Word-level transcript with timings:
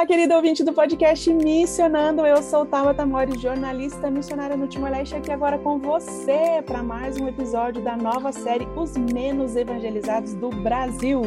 Olá, 0.00 0.06
querido 0.06 0.34
ouvinte 0.34 0.64
do 0.64 0.72
podcast 0.72 1.30
Missionando. 1.30 2.24
Eu 2.24 2.42
sou 2.42 2.64
Tabata 2.64 3.04
Mori, 3.04 3.38
jornalista 3.38 4.10
missionária 4.10 4.56
no 4.56 4.66
Timor-Leste, 4.66 5.14
aqui 5.14 5.30
agora 5.30 5.58
com 5.58 5.78
você 5.78 6.62
para 6.64 6.82
mais 6.82 7.18
um 7.20 7.28
episódio 7.28 7.82
da 7.82 7.98
nova 7.98 8.32
série 8.32 8.66
Os 8.74 8.96
Menos 8.96 9.56
Evangelizados 9.56 10.32
do 10.32 10.48
Brasil. 10.48 11.20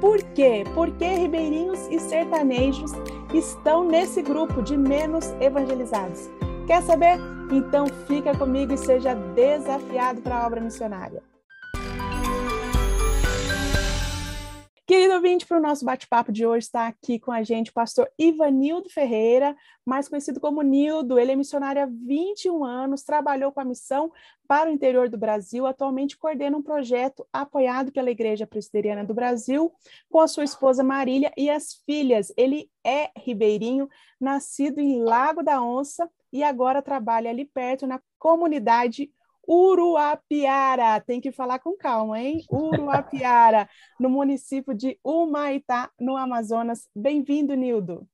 Por 0.00 0.22
quê? 0.34 0.62
Porque 0.72 1.04
ribeirinhos 1.04 1.88
e 1.90 1.98
sertanejos 1.98 2.92
estão 3.34 3.82
nesse 3.82 4.22
grupo 4.22 4.62
de 4.62 4.76
menos 4.76 5.34
evangelizados. 5.40 6.30
Quer 6.68 6.80
saber? 6.84 7.18
Então 7.50 7.88
fica 8.06 8.38
comigo 8.38 8.72
e 8.72 8.78
seja 8.78 9.14
desafiado 9.14 10.22
para 10.22 10.36
a 10.36 10.46
obra 10.46 10.60
missionária. 10.60 11.31
Querido 14.92 15.14
ouvinte, 15.14 15.46
para 15.46 15.56
o 15.56 15.62
nosso 15.62 15.86
bate-papo 15.86 16.30
de 16.30 16.44
hoje 16.44 16.66
está 16.66 16.86
aqui 16.86 17.18
com 17.18 17.32
a 17.32 17.42
gente 17.42 17.70
o 17.70 17.72
pastor 17.72 18.12
Ivanildo 18.18 18.90
Ferreira, 18.90 19.56
mais 19.86 20.06
conhecido 20.06 20.38
como 20.38 20.60
Nildo. 20.60 21.18
Ele 21.18 21.32
é 21.32 21.34
missionário 21.34 21.82
há 21.82 21.86
21 21.86 22.62
anos, 22.62 23.02
trabalhou 23.02 23.50
com 23.50 23.60
a 23.60 23.64
missão 23.64 24.12
para 24.46 24.68
o 24.68 24.72
interior 24.72 25.08
do 25.08 25.16
Brasil, 25.16 25.66
atualmente 25.66 26.18
coordena 26.18 26.58
um 26.58 26.62
projeto 26.62 27.26
apoiado 27.32 27.90
pela 27.90 28.10
Igreja 28.10 28.46
Presbiteriana 28.46 29.02
do 29.02 29.14
Brasil, 29.14 29.72
com 30.10 30.20
a 30.20 30.28
sua 30.28 30.44
esposa 30.44 30.84
Marília 30.84 31.32
e 31.38 31.48
as 31.48 31.72
filhas. 31.86 32.30
Ele 32.36 32.70
é 32.84 33.10
ribeirinho, 33.16 33.88
nascido 34.20 34.78
em 34.78 35.02
Lago 35.02 35.42
da 35.42 35.62
Onça 35.62 36.06
e 36.30 36.42
agora 36.42 36.82
trabalha 36.82 37.30
ali 37.30 37.46
perto 37.46 37.86
na 37.86 37.98
comunidade 38.18 39.10
Uruapiara, 39.46 41.00
tem 41.00 41.20
que 41.20 41.32
falar 41.32 41.58
com 41.58 41.76
calma, 41.76 42.20
hein? 42.20 42.44
Uruapiara, 42.50 43.68
no 43.98 44.08
município 44.08 44.74
de 44.74 44.98
Humaitá, 45.04 45.90
no 46.00 46.16
Amazonas. 46.16 46.88
Bem-vindo, 46.94 47.54
Nildo. 47.54 48.06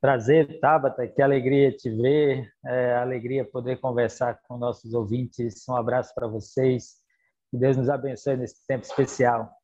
Prazer, 0.00 0.58
Tabata, 0.58 1.06
que 1.06 1.22
alegria 1.22 1.70
te 1.70 1.88
ver, 1.88 2.50
é, 2.66 2.96
alegria 2.96 3.44
poder 3.44 3.78
conversar 3.80 4.40
com 4.48 4.58
nossos 4.58 4.94
ouvintes. 4.94 5.62
Um 5.68 5.76
abraço 5.76 6.12
para 6.14 6.26
vocês, 6.26 6.96
que 7.50 7.56
Deus 7.56 7.76
nos 7.76 7.88
abençoe 7.88 8.36
nesse 8.36 8.66
tempo 8.66 8.84
especial. 8.84 9.61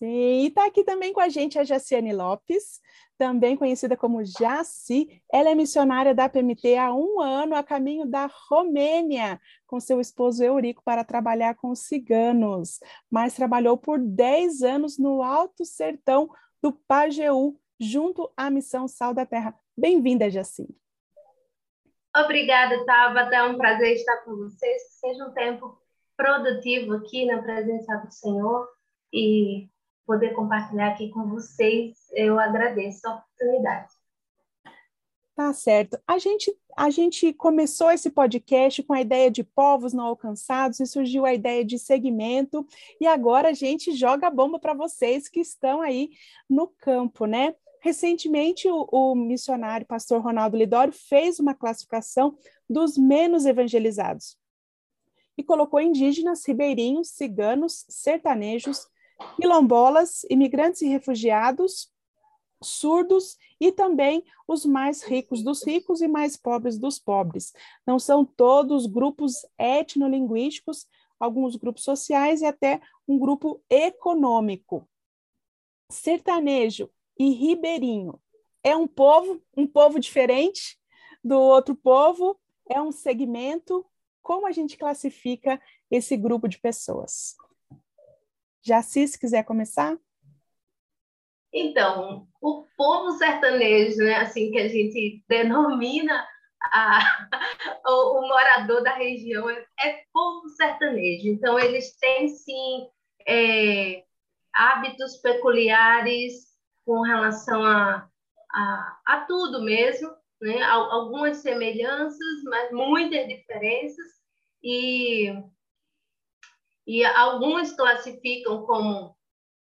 Sim, 0.00 0.44
e 0.44 0.46
está 0.46 0.64
aqui 0.64 0.82
também 0.82 1.12
com 1.12 1.20
a 1.20 1.28
gente 1.28 1.58
a 1.58 1.64
Jaciane 1.64 2.10
Lopes, 2.10 2.80
também 3.18 3.54
conhecida 3.54 3.98
como 3.98 4.24
Jaci. 4.24 5.22
Ela 5.30 5.50
é 5.50 5.54
missionária 5.54 6.14
da 6.14 6.26
PMT 6.26 6.74
há 6.78 6.94
um 6.94 7.20
ano, 7.20 7.54
a 7.54 7.62
caminho 7.62 8.06
da 8.06 8.26
Romênia, 8.48 9.38
com 9.66 9.78
seu 9.78 10.00
esposo 10.00 10.42
Eurico, 10.42 10.82
para 10.82 11.04
trabalhar 11.04 11.54
com 11.54 11.68
os 11.68 11.80
ciganos, 11.80 12.80
mas 13.10 13.34
trabalhou 13.34 13.76
por 13.76 13.98
10 13.98 14.62
anos 14.62 14.98
no 14.98 15.22
Alto 15.22 15.66
Sertão 15.66 16.30
do 16.62 16.72
Pajeú, 16.72 17.60
junto 17.78 18.32
à 18.34 18.48
Missão 18.48 18.88
Sal 18.88 19.12
da 19.12 19.26
Terra. 19.26 19.54
Bem-vinda, 19.76 20.30
Jaci. 20.30 20.66
Obrigada, 22.16 22.86
Tabata. 22.86 23.36
É 23.36 23.42
um 23.42 23.58
prazer 23.58 23.92
estar 23.96 24.16
com 24.24 24.34
vocês. 24.34 24.82
Que 24.82 25.08
seja 25.08 25.26
um 25.26 25.32
tempo 25.32 25.78
produtivo 26.16 26.94
aqui 26.94 27.26
na 27.26 27.42
presença 27.42 27.98
do 27.98 28.10
Senhor 28.10 28.66
e 29.12 29.68
poder 30.10 30.34
compartilhar 30.34 30.88
aqui 30.88 31.08
com 31.10 31.28
vocês. 31.28 31.96
Eu 32.12 32.40
agradeço 32.40 33.06
a 33.06 33.14
oportunidade. 33.14 33.92
Tá 35.36 35.52
certo. 35.52 35.96
A 36.04 36.18
gente, 36.18 36.52
a 36.76 36.90
gente 36.90 37.32
começou 37.32 37.92
esse 37.92 38.10
podcast 38.10 38.82
com 38.82 38.92
a 38.92 39.00
ideia 39.00 39.30
de 39.30 39.44
povos 39.44 39.92
não 39.92 40.04
alcançados 40.04 40.80
e 40.80 40.86
surgiu 40.86 41.24
a 41.24 41.32
ideia 41.32 41.64
de 41.64 41.78
segmento, 41.78 42.66
e 43.00 43.06
agora 43.06 43.50
a 43.50 43.52
gente 43.52 43.92
joga 43.92 44.26
a 44.26 44.30
bomba 44.30 44.58
para 44.58 44.74
vocês 44.74 45.28
que 45.28 45.38
estão 45.38 45.80
aí 45.80 46.10
no 46.48 46.66
campo, 46.66 47.24
né? 47.24 47.54
Recentemente, 47.80 48.68
o, 48.68 48.88
o 48.90 49.14
missionário 49.14 49.86
pastor 49.86 50.20
Ronaldo 50.20 50.56
Lidório 50.56 50.92
fez 50.92 51.38
uma 51.38 51.54
classificação 51.54 52.36
dos 52.68 52.98
menos 52.98 53.46
evangelizados 53.46 54.36
e 55.38 55.44
colocou 55.44 55.80
indígenas, 55.80 56.44
ribeirinhos, 56.44 57.10
ciganos, 57.10 57.86
sertanejos, 57.88 58.88
quilombolas, 59.36 60.24
imigrantes 60.30 60.82
e 60.82 60.88
refugiados, 60.88 61.90
surdos 62.62 63.38
e 63.58 63.72
também 63.72 64.24
os 64.46 64.64
mais 64.64 65.02
ricos 65.02 65.42
dos 65.42 65.64
ricos 65.64 66.00
e 66.00 66.08
mais 66.08 66.36
pobres 66.36 66.78
dos 66.78 66.98
pobres. 66.98 67.52
Não 67.86 67.98
são 67.98 68.24
todos 68.24 68.86
grupos 68.86 69.46
etnolinguísticos, 69.58 70.86
alguns 71.18 71.56
grupos 71.56 71.84
sociais 71.84 72.42
e 72.42 72.46
até 72.46 72.80
um 73.06 73.18
grupo 73.18 73.62
econômico. 73.68 74.88
Sertanejo 75.90 76.90
e 77.18 77.30
ribeirinho 77.30 78.20
é 78.62 78.76
um 78.76 78.86
povo, 78.86 79.42
um 79.56 79.66
povo 79.66 79.98
diferente 79.98 80.78
do 81.22 81.38
outro 81.38 81.74
povo, 81.74 82.38
é 82.68 82.80
um 82.80 82.92
segmento. 82.92 83.84
Como 84.22 84.46
a 84.46 84.52
gente 84.52 84.76
classifica 84.76 85.60
esse 85.90 86.16
grupo 86.16 86.46
de 86.46 86.58
pessoas? 86.58 87.36
Jaci, 88.62 89.06
se 89.08 89.18
quiser 89.18 89.44
começar. 89.44 89.98
Então, 91.52 92.28
o 92.40 92.66
povo 92.76 93.12
sertanejo, 93.12 93.98
né, 93.98 94.16
assim 94.16 94.50
que 94.52 94.58
a 94.58 94.68
gente 94.68 95.24
denomina 95.28 96.26
a, 96.62 97.00
o, 97.86 98.18
o, 98.18 98.28
morador 98.28 98.82
da 98.82 98.94
região, 98.94 99.48
é, 99.50 99.64
é, 99.80 100.04
povo 100.12 100.48
sertanejo. 100.50 101.28
Então, 101.28 101.58
eles 101.58 101.96
têm, 101.96 102.28
sim, 102.28 102.88
é, 103.26 104.04
hábitos 104.52 105.16
peculiares 105.16 106.50
com 106.84 107.02
relação 107.02 107.64
a, 107.64 108.08
a, 108.52 109.00
a 109.06 109.24
tudo 109.26 109.62
mesmo, 109.62 110.10
né? 110.40 110.62
algumas 110.62 111.38
semelhanças, 111.38 112.42
mas 112.44 112.70
muitas 112.70 113.26
diferenças. 113.26 114.06
E 114.62 115.32
e 116.90 117.04
alguns 117.04 117.72
classificam 117.76 118.66
como 118.66 119.14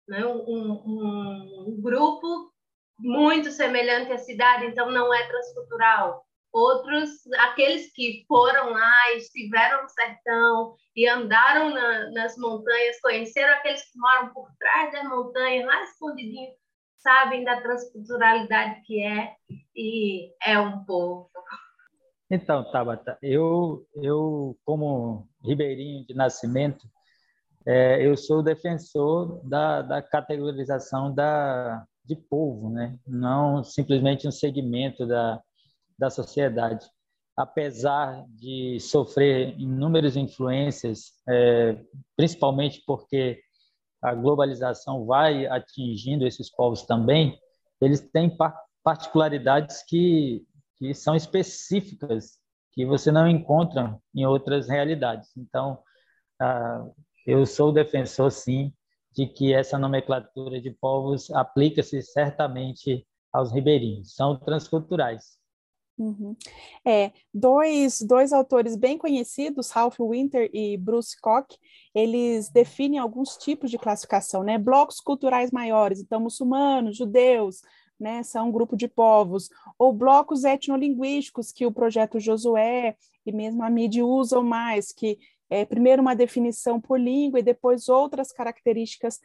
né, 0.08 0.26
um, 0.26 0.72
um, 0.72 1.80
grupo 1.80 2.52
muito 2.98 3.52
semelhante 3.52 4.12
à 4.12 4.18
cidade, 4.18 4.66
então 4.66 4.90
não 4.90 5.14
é 5.14 5.28
transcultural. 5.28 6.26
Outros, 6.52 7.12
aqueles 7.38 7.94
que 7.94 8.26
foram 8.28 8.72
lá, 8.72 9.14
estiveram 9.16 9.84
no 9.84 9.90
sertão 9.90 10.76
e 10.96 11.08
andaram 11.08 11.70
na, 11.70 12.10
nas 12.10 12.36
montanhas, 12.36 13.00
conheceram 13.00 13.54
aqueles 13.54 13.84
que 13.84 14.00
moram 14.00 14.34
por 14.34 14.50
trás 14.58 14.92
das 14.92 15.08
montanhas, 15.08 15.68
lá 15.68 15.84
escondidinho, 15.84 16.52
sabem 16.98 17.44
da 17.44 17.62
transculturalidade 17.62 18.82
que 18.88 19.04
é 19.04 19.36
e 19.76 20.32
é 20.44 20.60
um 20.60 20.84
povo. 20.84 21.30
Então, 22.32 22.72
Tabata, 22.72 23.20
eu, 23.22 23.86
eu 23.98 24.58
como 24.66 25.28
ribeirinho 25.44 26.08
de 26.08 26.16
nascimento, 26.16 26.88
é, 27.66 28.06
eu 28.06 28.18
sou 28.18 28.44
defensor 28.44 29.42
da, 29.48 29.82
da 29.82 30.02
categorização 30.02 31.14
da, 31.14 31.86
de 32.04 32.16
povo, 32.16 32.70
né? 32.70 32.98
não 33.08 33.64
simplesmente 33.64 34.28
um 34.28 34.32
segmento 34.32 35.06
da, 35.06 35.42
da 35.98 36.10
sociedade. 36.10 36.86
Apesar 37.36 38.26
de 38.28 38.80
sofrer 38.80 39.58
inúmeras 39.58 40.16
influências, 40.16 41.14
é, 41.28 41.80
principalmente 42.16 42.84
porque 42.86 43.42
a 44.02 44.14
globalização 44.14 45.06
vai 45.06 45.48
atingindo 45.48 46.28
esses 46.28 46.54
povos 46.54 46.84
também, 46.84 47.40
eles 47.82 48.02
têm 48.12 48.36
particularidades 48.84 49.84
que, 49.84 50.46
que 50.78 50.94
são 50.94 51.16
específicas, 51.16 52.38
que 52.74 52.86
você 52.86 53.12
não 53.12 53.28
encontra 53.28 53.98
em 54.14 54.26
outras 54.26 54.68
realidades. 54.68 55.30
Então, 55.38 55.80
eu 57.26 57.46
sou 57.46 57.72
defensor, 57.72 58.32
sim, 58.32 58.74
de 59.12 59.28
que 59.28 59.54
essa 59.54 59.78
nomenclatura 59.78 60.60
de 60.60 60.72
povos 60.72 61.30
aplica-se 61.32 62.02
certamente 62.02 63.06
aos 63.32 63.52
ribeirinhos, 63.52 64.16
são 64.16 64.38
transculturais. 64.38 65.38
Uhum. 65.98 66.36
É, 66.84 67.12
dois, 67.32 68.02
dois 68.02 68.34
autores 68.34 68.76
bem 68.76 68.98
conhecidos, 68.98 69.70
Ralph 69.70 70.00
Winter 70.00 70.50
e 70.52 70.76
Bruce 70.76 71.16
Koch, 71.22 71.58
eles 71.94 72.50
definem 72.50 72.98
alguns 72.98 73.38
tipos 73.38 73.70
de 73.70 73.78
classificação, 73.78 74.44
né? 74.44 74.58
Blocos 74.58 75.00
culturais 75.00 75.52
maiores, 75.52 76.00
então 76.00 76.20
muçulmanos, 76.20 76.98
judeus, 76.98 77.62
né, 78.00 78.24
são 78.24 78.50
um 78.50 78.52
grupo 78.52 78.76
de 78.76 78.88
povos, 78.88 79.50
ou 79.78 79.94
blocos 79.94 80.44
etnolinguísticos 80.44 81.52
que 81.52 81.66
o 81.66 81.72
projeto 81.72 82.20
Josué 82.20 82.98
e 83.26 83.32
mesmo 83.32 83.64
a 83.64 83.70
MIDI 83.70 84.02
usam 84.02 84.44
mais, 84.44 84.92
que 84.92 85.18
é 85.54 85.66
primeiro 85.66 86.02
uma 86.02 86.16
definição 86.16 86.82
por 86.82 87.00
língua 87.00 87.40
e 87.40 87.44
depois 87.44 87.88
outras 87.88 88.32
características 88.32 89.22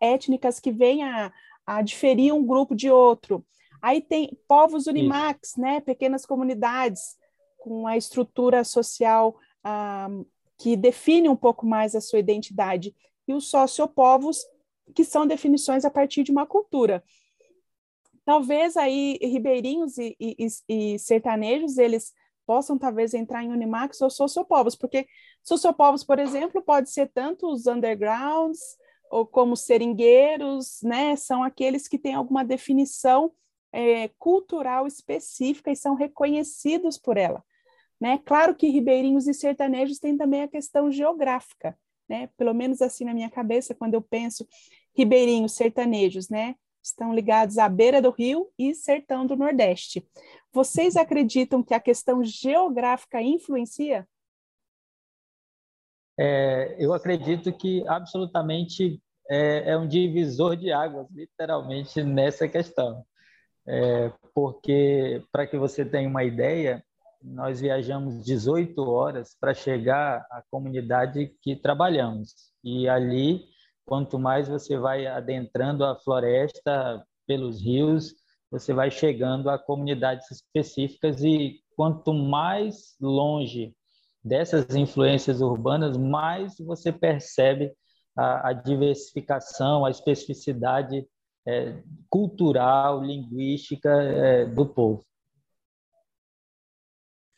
étnicas 0.00 0.58
que 0.58 0.72
vêm 0.72 1.04
a, 1.04 1.32
a 1.64 1.82
diferir 1.82 2.34
um 2.34 2.44
grupo 2.44 2.74
de 2.74 2.90
outro. 2.90 3.46
Aí 3.80 4.00
tem 4.00 4.36
povos 4.48 4.86
Unimax, 4.88 5.50
Isso. 5.50 5.60
né, 5.60 5.80
pequenas 5.80 6.26
comunidades 6.26 7.16
com 7.58 7.86
a 7.86 7.96
estrutura 7.96 8.64
social 8.64 9.38
ah, 9.62 10.08
que 10.58 10.76
define 10.76 11.28
um 11.28 11.36
pouco 11.36 11.64
mais 11.64 11.94
a 11.94 12.00
sua 12.00 12.18
identidade. 12.18 12.94
E 13.28 13.32
os 13.32 13.48
sociopovos, 13.48 14.44
que 14.94 15.04
são 15.04 15.26
definições 15.26 15.84
a 15.84 15.90
partir 15.90 16.24
de 16.24 16.32
uma 16.32 16.44
cultura. 16.44 17.04
Talvez 18.24 18.76
aí 18.76 19.18
ribeirinhos 19.22 19.96
e, 19.96 20.16
e, 20.18 20.46
e 20.68 20.98
sertanejos, 20.98 21.78
eles 21.78 22.12
possam 22.46 22.78
talvez 22.78 23.14
entrar 23.14 23.42
em 23.42 23.50
Unimax 23.50 24.00
ou 24.00 24.10
sociopovos, 24.10 24.74
porque 24.76 25.06
sociopovos, 25.42 26.04
por 26.04 26.18
exemplo, 26.18 26.62
pode 26.62 26.90
ser 26.90 27.10
tanto 27.12 27.50
os 27.50 27.66
undergrounds, 27.66 28.60
ou 29.10 29.26
como 29.26 29.56
seringueiros, 29.56 30.80
né, 30.82 31.14
são 31.14 31.42
aqueles 31.42 31.86
que 31.86 31.98
têm 31.98 32.14
alguma 32.14 32.44
definição 32.44 33.32
é, 33.72 34.08
cultural 34.18 34.86
específica 34.86 35.70
e 35.70 35.76
são 35.76 35.94
reconhecidos 35.94 36.98
por 36.98 37.16
ela. 37.16 37.44
Né? 38.00 38.18
Claro 38.24 38.54
que 38.54 38.68
ribeirinhos 38.68 39.26
e 39.26 39.34
sertanejos 39.34 39.98
têm 39.98 40.16
também 40.16 40.42
a 40.42 40.48
questão 40.48 40.90
geográfica, 40.90 41.78
né? 42.08 42.28
pelo 42.36 42.52
menos 42.52 42.82
assim 42.82 43.04
na 43.04 43.14
minha 43.14 43.30
cabeça, 43.30 43.74
quando 43.74 43.94
eu 43.94 44.02
penso 44.02 44.46
ribeirinhos, 44.96 45.52
sertanejos, 45.54 46.28
né? 46.28 46.54
estão 46.82 47.14
ligados 47.14 47.56
à 47.56 47.68
beira 47.68 48.02
do 48.02 48.10
rio 48.10 48.50
e 48.58 48.74
sertão 48.74 49.26
do 49.26 49.36
Nordeste. 49.36 50.06
Vocês 50.54 50.94
acreditam 50.94 51.64
que 51.64 51.74
a 51.74 51.80
questão 51.80 52.22
geográfica 52.22 53.20
influencia? 53.20 54.06
É, 56.16 56.76
eu 56.78 56.94
acredito 56.94 57.52
que 57.52 57.84
absolutamente 57.88 59.02
é, 59.28 59.72
é, 59.72 59.76
um 59.76 59.88
divisor 59.88 60.54
de 60.54 60.70
águas, 60.70 61.08
literalmente, 61.10 62.04
nessa 62.04 62.46
questão. 62.46 63.04
É, 63.66 64.12
porque, 64.32 65.24
para 65.32 65.44
que 65.44 65.58
você 65.58 65.84
tenha 65.84 66.08
uma 66.08 66.22
ideia, 66.22 66.84
nós 67.20 67.60
viajamos 67.60 68.24
18 68.24 68.80
horas 68.80 69.36
para 69.40 69.54
chegar 69.54 70.24
à 70.30 70.40
comunidade 70.48 71.34
que 71.42 71.56
trabalhamos. 71.56 72.32
E 72.62 72.88
ali, 72.88 73.44
quanto 73.84 74.20
mais 74.20 74.46
você 74.46 74.78
vai 74.78 75.04
adentrando 75.04 75.84
a 75.84 75.98
floresta 75.98 77.04
pelos 77.26 77.60
rios, 77.60 78.14
você 78.54 78.72
vai 78.72 78.88
chegando 78.88 79.50
a 79.50 79.58
comunidades 79.58 80.30
específicas 80.30 81.24
e 81.24 81.60
quanto 81.74 82.14
mais 82.14 82.94
longe 83.00 83.74
dessas 84.22 84.76
influências 84.76 85.40
urbanas, 85.40 85.96
mais 85.96 86.56
você 86.60 86.92
percebe 86.92 87.72
a, 88.16 88.50
a 88.50 88.52
diversificação, 88.52 89.84
a 89.84 89.90
especificidade 89.90 91.04
é, 91.44 91.82
cultural, 92.08 93.02
linguística 93.02 93.90
é, 93.90 94.44
do 94.44 94.64
povo. 94.64 95.04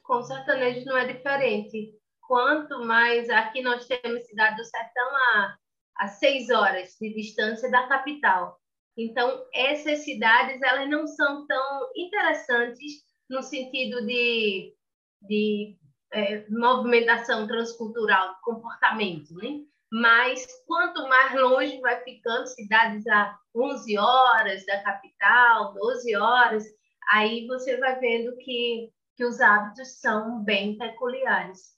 Com 0.02 0.22
sertanejo 0.22 0.84
não 0.84 0.98
é 0.98 1.10
diferente. 1.10 1.94
Quanto 2.28 2.84
mais 2.84 3.30
aqui 3.30 3.62
nós 3.62 3.86
temos 3.86 4.26
cidade 4.26 4.56
do 4.56 4.64
sertão 4.64 5.16
a, 5.16 5.56
a 5.96 6.08
seis 6.08 6.50
horas 6.50 6.94
de 7.00 7.14
distância 7.14 7.70
da 7.70 7.88
capital. 7.88 8.60
Então, 8.96 9.44
essas 9.52 10.00
cidades 10.00 10.60
elas 10.62 10.88
não 10.88 11.06
são 11.06 11.46
tão 11.46 11.90
interessantes 11.94 13.04
no 13.28 13.43
sentido 13.43 14.06
de, 14.06 14.75
de 15.22 15.76
é, 16.12 16.48
movimentação 16.48 17.46
transcultural, 17.46 18.37
comportamento, 18.43 19.34
né? 19.34 19.60
Mas 19.93 20.46
quanto 20.66 21.08
mais 21.08 21.34
longe 21.34 21.81
vai 21.81 22.02
ficando, 22.02 22.46
cidades 22.46 23.06
a 23.06 23.38
11 23.54 23.98
horas 23.98 24.66
da 24.66 24.82
capital, 24.82 25.75
12 25.75 26.16
horas, 26.16 26.64
aí 27.12 27.46
você 27.46 27.76
vai 27.76 27.99
vendo 28.00 28.37
que, 28.38 28.90
que 29.16 29.25
os 29.25 29.40
hábitos 29.40 30.00
são 30.00 30.42
bem 30.42 30.76
peculiares. 30.76 31.76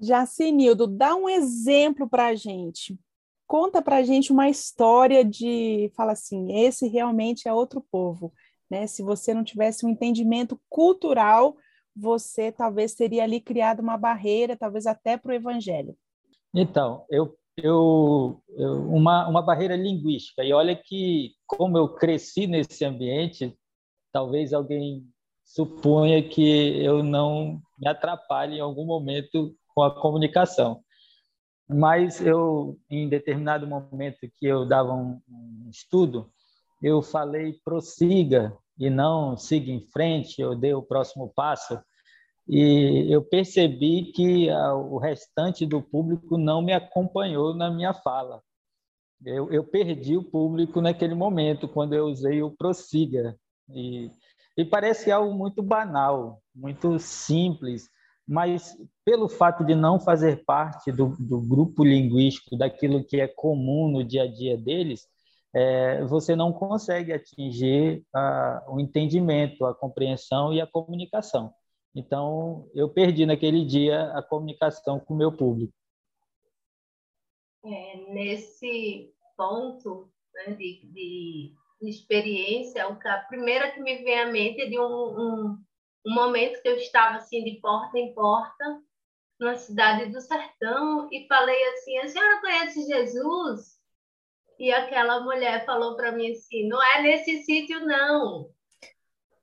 Jacinildo, 0.00 0.86
dá 0.86 1.14
um 1.14 1.28
exemplo 1.28 2.08
para 2.08 2.28
a 2.28 2.34
gente. 2.34 2.98
Conta 3.50 3.82
para 3.82 3.96
a 3.96 4.02
gente 4.04 4.30
uma 4.30 4.48
história 4.48 5.24
de, 5.24 5.90
fala 5.96 6.12
assim, 6.12 6.56
esse 6.64 6.86
realmente 6.86 7.48
é 7.48 7.52
outro 7.52 7.84
povo. 7.90 8.32
Né? 8.70 8.86
Se 8.86 9.02
você 9.02 9.34
não 9.34 9.42
tivesse 9.42 9.84
um 9.84 9.88
entendimento 9.88 10.60
cultural 10.68 11.56
você 11.94 12.52
talvez 12.52 12.94
teria 12.94 13.24
ali 13.24 13.40
criado 13.40 13.80
uma 13.80 13.96
barreira, 13.96 14.56
talvez 14.56 14.86
até 14.86 15.16
para 15.16 15.32
o 15.32 15.34
evangelho. 15.34 15.96
Então, 16.54 17.04
eu, 17.10 17.36
eu, 17.56 18.42
eu, 18.56 18.88
uma, 18.88 19.28
uma 19.28 19.42
barreira 19.42 19.76
linguística. 19.76 20.42
E 20.44 20.52
olha 20.52 20.74
que, 20.74 21.32
como 21.46 21.76
eu 21.76 21.88
cresci 21.94 22.46
nesse 22.46 22.84
ambiente, 22.84 23.56
talvez 24.12 24.52
alguém 24.52 25.04
suponha 25.44 26.22
que 26.26 26.82
eu 26.82 27.02
não 27.02 27.60
me 27.78 27.88
atrapalhe 27.88 28.56
em 28.56 28.60
algum 28.60 28.86
momento 28.86 29.54
com 29.74 29.82
a 29.82 30.00
comunicação. 30.00 30.82
Mas 31.72 32.20
eu, 32.20 32.76
em 32.90 33.08
determinado 33.08 33.64
momento 33.64 34.28
que 34.36 34.44
eu 34.44 34.66
dava 34.66 34.92
um, 34.92 35.20
um 35.28 35.68
estudo, 35.70 36.28
eu 36.82 37.00
falei 37.00 37.60
prossiga 37.64 38.56
e 38.76 38.90
não 38.90 39.36
siga 39.36 39.70
em 39.70 39.80
frente, 39.80 40.40
eu 40.40 40.56
dei 40.56 40.74
o 40.74 40.82
próximo 40.82 41.32
passo. 41.32 41.80
E 42.48 43.06
eu 43.08 43.22
percebi 43.22 44.10
que 44.12 44.50
o 44.50 44.98
restante 44.98 45.64
do 45.64 45.80
público 45.80 46.36
não 46.36 46.60
me 46.60 46.72
acompanhou 46.72 47.54
na 47.54 47.70
minha 47.70 47.94
fala. 47.94 48.42
Eu, 49.24 49.52
eu 49.52 49.62
perdi 49.62 50.16
o 50.16 50.24
público 50.24 50.80
naquele 50.80 51.14
momento, 51.14 51.68
quando 51.68 51.92
eu 51.92 52.06
usei 52.06 52.42
o 52.42 52.50
prossiga. 52.50 53.38
E, 53.68 54.10
e 54.56 54.64
parece 54.64 55.12
algo 55.12 55.32
muito 55.32 55.62
banal, 55.62 56.42
muito 56.52 56.98
simples, 56.98 57.88
mas 58.30 58.78
pelo 59.04 59.28
fato 59.28 59.64
de 59.64 59.74
não 59.74 59.98
fazer 59.98 60.44
parte 60.44 60.92
do, 60.92 61.16
do 61.18 61.40
grupo 61.40 61.82
linguístico, 61.82 62.56
daquilo 62.56 63.02
que 63.02 63.20
é 63.20 63.26
comum 63.26 63.88
no 63.88 64.04
dia 64.04 64.22
a 64.22 64.32
dia 64.32 64.56
deles, 64.56 65.08
é, 65.52 66.04
você 66.04 66.36
não 66.36 66.52
consegue 66.52 67.12
atingir 67.12 68.06
a, 68.14 68.64
o 68.68 68.78
entendimento, 68.78 69.66
a 69.66 69.74
compreensão 69.74 70.54
e 70.54 70.60
a 70.60 70.66
comunicação. 70.66 71.52
Então, 71.92 72.70
eu 72.72 72.88
perdi 72.88 73.26
naquele 73.26 73.64
dia 73.64 74.12
a 74.12 74.22
comunicação 74.22 75.00
com 75.00 75.12
o 75.12 75.16
meu 75.16 75.32
público. 75.36 75.74
É, 77.64 77.96
nesse 78.12 79.12
ponto 79.36 80.08
né, 80.32 80.54
de, 80.54 80.82
de, 80.84 81.54
experiência, 81.82 82.86
a 82.86 83.18
primeira 83.28 83.72
que 83.72 83.80
me 83.80 84.04
vem 84.04 84.20
à 84.20 84.30
mente 84.30 84.60
é 84.60 84.66
de 84.66 84.78
um, 84.78 84.84
um, 84.84 85.58
um 86.06 86.14
momento 86.14 86.60
que 86.62 86.68
eu 86.68 86.76
estava 86.76 87.16
assim 87.16 87.44
de 87.44 87.60
porta 87.60 87.98
em 87.98 88.14
porta 88.14 88.82
na 89.38 89.56
cidade 89.56 90.10
do 90.10 90.20
sertão 90.20 91.08
e 91.10 91.26
falei 91.26 91.62
assim: 91.68 91.98
a 91.98 92.08
senhora 92.08 92.40
conhece 92.40 92.86
Jesus? 92.86 93.80
E 94.58 94.70
aquela 94.70 95.20
mulher 95.20 95.64
falou 95.64 95.96
para 95.96 96.12
mim 96.12 96.32
assim: 96.32 96.68
não 96.68 96.82
é 96.82 97.02
nesse 97.02 97.42
sítio, 97.44 97.80
não. 97.80 98.50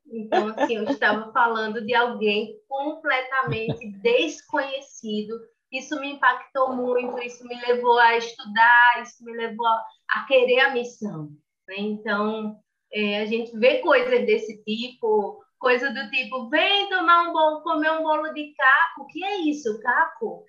Então, 0.09 0.53
assim, 0.55 0.77
eu 0.77 0.83
estava 0.85 1.31
falando 1.33 1.85
de 1.85 1.93
alguém 1.93 2.59
completamente 2.67 3.91
desconhecido. 4.01 5.37
Isso 5.71 5.99
me 5.99 6.13
impactou 6.13 6.73
muito, 6.73 7.19
isso 7.21 7.45
me 7.45 7.59
levou 7.59 7.99
a 7.99 8.15
estudar, 8.15 9.01
isso 9.01 9.23
me 9.25 9.33
levou 9.35 9.67
a, 9.67 10.25
querer 10.27 10.59
a 10.61 10.71
missão. 10.71 11.29
Né? 11.67 11.75
Então, 11.77 12.57
é, 12.93 13.19
a 13.21 13.25
gente 13.25 13.57
vê 13.57 13.79
coisas 13.79 14.25
desse 14.25 14.63
tipo, 14.63 15.43
coisa 15.59 15.91
do 15.91 16.09
tipo, 16.09 16.49
vem 16.49 16.89
tomar 16.89 17.29
um 17.29 17.33
bolo, 17.33 17.61
comer 17.61 17.91
um 17.91 18.03
bolo 18.03 18.33
de 18.33 18.53
caco. 18.53 19.01
O 19.01 19.07
que 19.07 19.23
é 19.23 19.37
isso, 19.41 19.79
caco? 19.81 20.43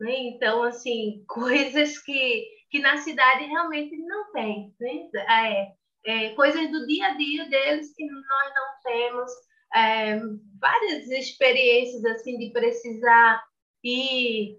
Né? 0.00 0.14
Então, 0.28 0.62
assim, 0.62 1.24
coisas 1.28 1.98
que 1.98 2.60
que 2.70 2.78
na 2.78 2.98
cidade 2.98 3.44
realmente 3.46 3.96
não 3.96 4.30
tem, 4.32 4.72
né? 4.80 5.10
É, 5.28 5.72
é, 6.04 6.34
coisas 6.34 6.70
do 6.70 6.86
dia 6.86 7.08
a 7.08 7.16
dia 7.16 7.48
deles 7.48 7.92
que 7.94 8.06
nós 8.06 8.54
não 8.54 8.80
temos, 8.84 9.32
é, 9.74 10.20
várias 10.60 11.08
experiências 11.10 12.04
assim 12.04 12.38
de 12.38 12.50
precisar 12.52 13.42
ir 13.82 14.56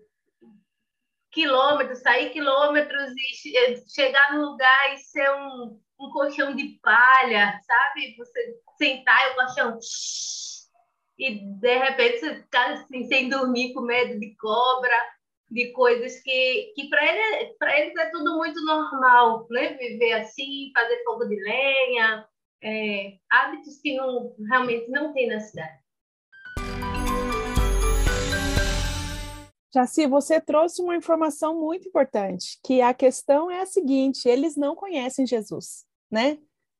quilômetros, 1.31 1.99
sair 1.99 2.29
quilômetros 2.31 3.13
e 3.15 3.89
chegar 3.89 4.33
no 4.33 4.51
lugar 4.51 4.93
e 4.93 4.97
ser 4.97 5.31
um, 5.31 5.79
um 6.01 6.09
colchão 6.11 6.55
de 6.55 6.79
palha, 6.81 7.59
sabe? 7.63 8.15
Você 8.17 8.55
sentar 8.77 9.27
e 9.27 9.31
o 9.31 9.35
colchão 9.35 9.79
e 11.19 11.39
de 11.39 11.77
repente 11.77 12.19
você 12.19 12.35
ficar 12.41 12.71
assim, 12.73 13.05
sem 13.05 13.29
dormir 13.29 13.73
com 13.73 13.81
medo 13.81 14.19
de 14.19 14.35
cobra 14.37 14.91
de 15.51 15.71
coisas 15.73 16.19
que, 16.21 16.73
que 16.75 16.89
para 16.89 17.05
ele, 17.05 17.55
eles 17.77 17.95
é 17.95 18.09
tudo 18.09 18.37
muito 18.37 18.59
normal, 18.65 19.45
né? 19.51 19.73
Viver 19.73 20.13
assim, 20.13 20.71
fazer 20.73 21.03
fogo 21.03 21.25
de 21.25 21.35
lenha, 21.35 22.25
é, 22.63 23.17
hábitos 23.29 23.79
que 23.81 23.95
não, 23.95 24.33
realmente 24.49 24.89
não 24.89 25.13
tem 25.13 25.27
na 25.27 25.39
cidade. 25.39 25.79
Jaci, 29.73 30.07
você 30.07 30.41
trouxe 30.41 30.81
uma 30.81 30.95
informação 30.95 31.57
muito 31.59 31.87
importante, 31.87 32.59
que 32.63 32.81
a 32.81 32.93
questão 32.93 33.49
é 33.49 33.61
a 33.61 33.65
seguinte: 33.65 34.27
eles 34.27 34.57
não 34.57 34.75
conhecem 34.75 35.27
Jesus, 35.27 35.85
né? 36.11 36.37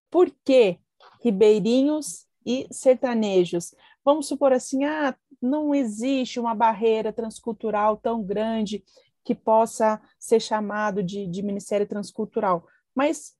Por 0.09 0.29
que 0.43 0.79
ribeirinhos 1.23 2.27
e 2.45 2.67
sertanejos? 2.71 3.73
Vamos 4.03 4.27
supor 4.27 4.51
assim, 4.51 4.83
ah, 4.83 5.15
não 5.41 5.73
existe 5.73 6.39
uma 6.39 6.53
barreira 6.53 7.13
transcultural 7.13 7.97
tão 7.97 8.23
grande 8.23 8.83
que 9.23 9.33
possa 9.33 10.01
ser 10.19 10.39
chamado 10.39 11.01
de, 11.01 11.27
de 11.27 11.41
Ministério 11.41 11.87
Transcultural. 11.87 12.65
Mas 12.93 13.35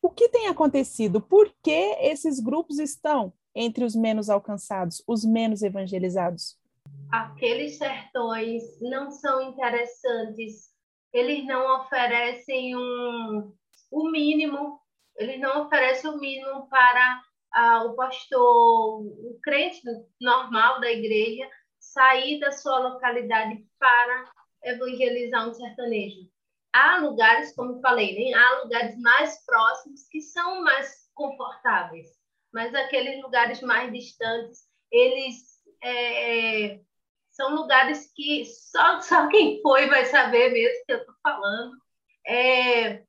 o 0.00 0.08
que 0.08 0.28
tem 0.28 0.46
acontecido? 0.46 1.20
Por 1.20 1.52
que 1.62 1.96
esses 2.00 2.40
grupos 2.40 2.78
estão 2.78 3.32
entre 3.54 3.84
os 3.84 3.94
menos 3.94 4.30
alcançados, 4.30 5.02
os 5.06 5.24
menos 5.24 5.62
evangelizados? 5.62 6.58
aqueles 7.10 7.78
sertões 7.78 8.62
não 8.80 9.10
são 9.10 9.40
interessantes, 9.42 10.70
eles 11.12 11.46
não 11.46 11.80
oferecem 11.80 12.76
um, 12.76 13.52
o 13.90 14.10
mínimo, 14.10 14.80
eles 15.16 15.40
não 15.40 15.66
oferecem 15.66 16.10
o 16.10 16.18
mínimo 16.18 16.68
para 16.68 17.22
ah, 17.52 17.84
o 17.84 17.94
pastor, 17.94 19.02
o 19.02 19.38
crente 19.42 19.82
normal 20.20 20.80
da 20.80 20.90
igreja, 20.90 21.48
sair 21.78 22.40
da 22.40 22.50
sua 22.50 22.78
localidade 22.78 23.64
para 23.78 24.32
evangelizar 24.64 25.48
um 25.48 25.54
sertanejo. 25.54 26.28
Há 26.72 26.98
lugares, 26.98 27.54
como 27.54 27.80
falei, 27.80 28.14
né? 28.14 28.36
há 28.36 28.62
lugares 28.62 28.98
mais 29.00 29.44
próximos 29.44 30.08
que 30.08 30.20
são 30.20 30.62
mais 30.62 31.08
confortáveis, 31.14 32.08
mas 32.52 32.74
aqueles 32.74 33.22
lugares 33.22 33.60
mais 33.60 33.92
distantes, 33.92 34.66
eles 34.90 35.54
é, 35.82 36.80
são 37.30 37.54
lugares 37.54 38.12
que 38.14 38.44
só, 38.46 39.00
só 39.00 39.28
quem 39.28 39.60
foi 39.62 39.86
vai 39.88 40.04
saber 40.06 40.50
mesmo 40.50 40.84
que 40.86 40.92
eu 40.92 40.98
estou 40.98 41.14
falando. 41.22 41.76
É, 42.26 43.04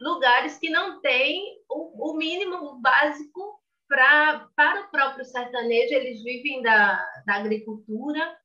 lugares 0.00 0.58
que 0.58 0.70
não 0.70 1.00
têm 1.00 1.60
o, 1.68 2.10
o 2.12 2.16
mínimo 2.16 2.80
básico 2.80 3.60
pra, 3.88 4.48
para 4.56 4.82
o 4.82 4.90
próprio 4.90 5.24
sertanejo, 5.24 5.94
eles 5.94 6.22
vivem 6.22 6.62
da, 6.62 6.96
da 7.26 7.34
agricultura, 7.34 8.38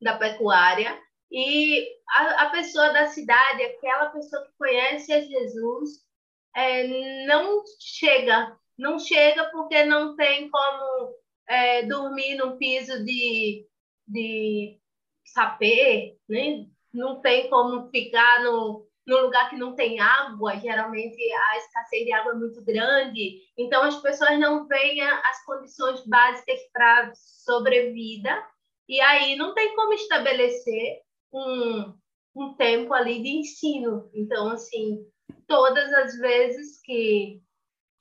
da 0.00 0.16
pecuária, 0.16 0.98
e 1.30 1.88
a, 2.08 2.44
a, 2.44 2.50
pessoa 2.50 2.92
da 2.92 3.06
cidade, 3.06 3.62
aquela 3.62 4.10
pessoa 4.10 4.46
que 4.46 4.52
conhece 4.56 5.12
a 5.12 5.20
Jesus, 5.20 6.06
é, 6.54 7.26
não 7.26 7.62
chega, 7.80 8.56
não 8.78 8.98
chega 8.98 9.50
porque 9.50 9.84
não 9.84 10.14
tem 10.14 10.48
como 10.48 11.14
é, 11.48 11.82
dormir 11.82 12.36
num 12.36 12.56
piso 12.56 13.04
de 13.04 13.66
de 14.06 14.78
saber, 15.24 16.16
né? 16.28 16.66
não 16.92 17.20
tem 17.20 17.50
como 17.50 17.90
ficar 17.90 18.42
no, 18.42 18.85
no 19.06 19.22
lugar 19.22 19.48
que 19.48 19.56
não 19.56 19.74
tem 19.74 20.00
água, 20.00 20.58
geralmente 20.58 21.16
a 21.32 21.58
escassez 21.58 22.04
de 22.04 22.12
água 22.12 22.32
é 22.32 22.36
muito 22.36 22.62
grande, 22.64 23.40
então 23.56 23.82
as 23.82 23.96
pessoas 24.02 24.38
não 24.38 24.66
veem 24.66 25.00
as 25.00 25.44
condições 25.44 26.04
básicas 26.06 26.58
para 26.72 27.12
sobrevida, 27.14 28.44
e 28.88 29.00
aí 29.00 29.36
não 29.36 29.54
tem 29.54 29.74
como 29.76 29.92
estabelecer 29.92 31.00
um, 31.32 31.94
um 32.34 32.54
tempo 32.54 32.94
ali 32.94 33.22
de 33.22 33.28
ensino. 33.28 34.10
Então, 34.14 34.48
assim, 34.50 35.04
todas 35.46 35.92
as 35.94 36.16
vezes 36.18 36.80
que, 36.82 37.40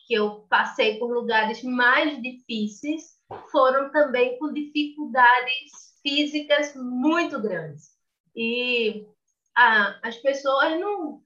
que 0.05 0.13
eu 0.13 0.45
passei 0.49 0.99
por 0.99 1.11
lugares 1.11 1.63
mais 1.63 2.21
difíceis, 2.21 3.15
foram 3.51 3.91
também 3.91 4.37
com 4.37 4.53
dificuldades 4.53 5.71
físicas 6.03 6.75
muito 6.75 7.41
grandes. 7.41 7.95
E 8.35 9.07
ah, 9.57 9.99
as 10.03 10.17
pessoas 10.17 10.79
não. 10.79 11.21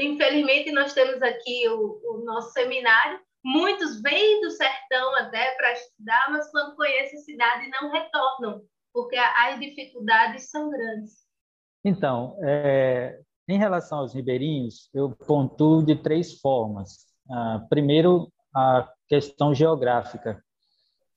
Infelizmente, 0.00 0.72
nós 0.72 0.92
temos 0.92 1.22
aqui 1.22 1.68
o, 1.68 2.00
o 2.04 2.24
nosso 2.24 2.52
seminário. 2.52 3.20
Muitos 3.44 4.02
vêm 4.02 4.40
do 4.40 4.50
sertão 4.50 5.14
até 5.16 5.54
para 5.54 5.72
estudar, 5.72 6.28
mas 6.30 6.50
quando 6.50 6.74
conhecem 6.74 7.18
a 7.18 7.22
cidade 7.22 7.70
não 7.70 7.90
retornam, 7.90 8.62
porque 8.92 9.16
as 9.16 9.60
dificuldades 9.60 10.50
são 10.50 10.70
grandes. 10.70 11.28
Então, 11.84 12.36
é, 12.42 13.20
em 13.48 13.58
relação 13.58 14.00
aos 14.00 14.14
ribeirinhos, 14.14 14.90
eu 14.92 15.10
pontuo 15.10 15.84
de 15.84 15.94
três 15.94 16.40
formas. 16.40 17.06
Ah, 17.30 17.64
primeiro, 17.70 18.32
a 18.54 18.90
questão 19.08 19.54
geográfica. 19.54 20.42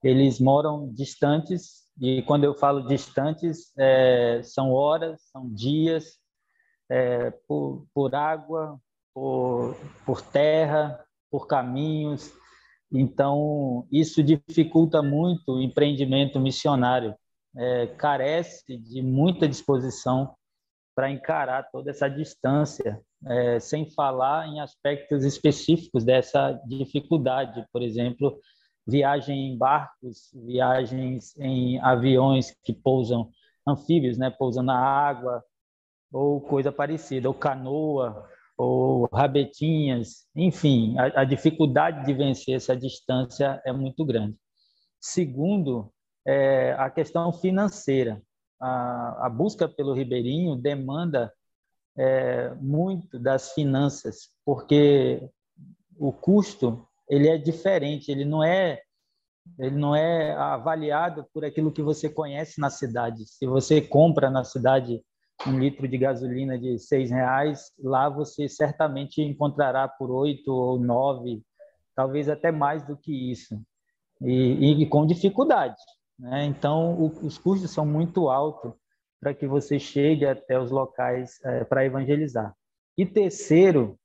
Eles 0.03 0.39
moram 0.39 0.91
distantes 0.94 1.82
e 2.00 2.22
quando 2.24 2.44
eu 2.44 2.56
falo 2.56 2.88
distantes, 2.88 3.72
é, 3.77 4.41
são 4.44 4.72
horas, 4.72 5.22
são 5.32 5.48
dias, 5.53 6.21
é, 6.91 7.31
por, 7.48 7.88
por 7.93 8.13
água, 8.13 8.77
por, 9.13 9.77
por 10.05 10.21
terra, 10.21 11.01
por 11.31 11.48
caminhos. 11.48 12.33
Então, 12.91 13.88
isso 13.89 14.21
dificulta 14.21 15.01
muito 15.01 15.53
o 15.53 15.62
empreendimento 15.62 16.38
missionário. 16.38 17.15
É, 17.55 17.88
carece 17.88 18.77
de 18.77 19.01
muita 19.01 19.48
disposição 19.48 20.36
para 20.93 21.10
encarar 21.10 21.69
toda 21.71 21.89
essa 21.89 22.10
distância, 22.10 23.01
é, 23.25 23.60
sem 23.60 23.89
falar 23.91 24.48
em 24.48 24.60
aspectos 24.60 25.24
específicos 25.24 26.03
dessa 26.03 26.51
dificuldade, 26.67 27.65
por 27.71 27.81
exemplo, 27.81 28.38
viagem 28.86 29.53
em 29.53 29.57
barcos, 29.57 30.29
viagens 30.33 31.38
em 31.38 31.79
aviões 31.79 32.53
que 32.63 32.74
pousam 32.74 33.29
anfíbios, 33.65 34.17
né, 34.17 34.29
pousam 34.29 34.63
na 34.63 34.77
água 34.77 35.41
ou 36.12 36.41
coisa 36.41 36.72
parecida, 36.72 37.27
ou 37.27 37.34
canoa, 37.34 38.27
ou 38.58 39.10
rabetinhas, 39.12 40.27
enfim, 40.36 40.96
a, 40.98 41.22
a 41.22 41.24
dificuldade 41.24 42.06
de 42.06 42.13
vencer 42.13 42.56
essa 42.56 42.75
distância 42.75 43.62
é 43.65 43.72
muito 43.72 44.06
grande. 44.06 44.38
Segundo, 45.00 45.91
é, 46.25 46.74
a 46.77 46.89
questão 46.89 47.32
financeira. 47.34 48.22
A, 48.60 49.25
a, 49.25 49.30
busca 49.30 49.68
pelo 49.68 49.94
ribeirinho 49.94 50.56
demanda 50.56 51.34
é, 51.98 52.53
muito 52.56 53.18
das 53.18 53.53
finanças, 53.53 54.30
porque 54.46 55.27
o 55.98 56.13
custo 56.13 56.88
ele 57.10 57.27
é 57.27 57.38
diferente, 57.38 58.12
ele 58.12 58.24
não 58.24 58.44
é 58.44 58.82
ele 59.58 59.75
não 59.75 59.96
é 59.96 60.34
avaliado 60.34 61.25
por 61.34 61.44
aquilo 61.44 61.72
que 61.72 61.82
você 61.82 62.08
conhece 62.08 62.62
na 62.62 62.70
cidade. 62.70 63.25
Se 63.25 63.48
você 63.48 63.82
compra 63.82 64.30
na 64.30 64.44
cidade 64.44 65.01
um 65.48 65.60
litro 65.60 65.88
de 65.88 65.98
gasolina 65.98 66.57
de 66.57 66.77
seis 66.77 67.10
reais, 67.10 67.71
lá 67.79 68.10
você 68.10 68.48
certamente 68.48 69.21
encontrará 69.21 69.88
por 69.88 70.12
oito 70.12 70.51
ou 70.51 70.79
nove, 70.79 71.41
talvez 71.95 72.29
até 72.29 72.51
mais 72.51 72.83
do 72.83 72.95
que 72.95 73.31
isso, 73.31 73.60
e, 74.21 74.83
e 74.83 74.86
com 74.86 75.05
dificuldade. 75.05 75.81
Né? 76.17 76.45
Então, 76.45 76.93
o, 76.93 77.07
os 77.25 77.38
custos 77.38 77.71
são 77.71 77.86
muito 77.86 78.29
altos 78.29 78.74
para 79.19 79.33
que 79.33 79.48
você 79.48 79.79
chegue 79.79 80.25
até 80.25 80.60
os 80.60 80.71
locais 80.71 81.39
é, 81.43 81.63
para 81.63 81.86
evangelizar. 81.86 82.55
E 82.98 83.05
terceiro, 83.05 83.98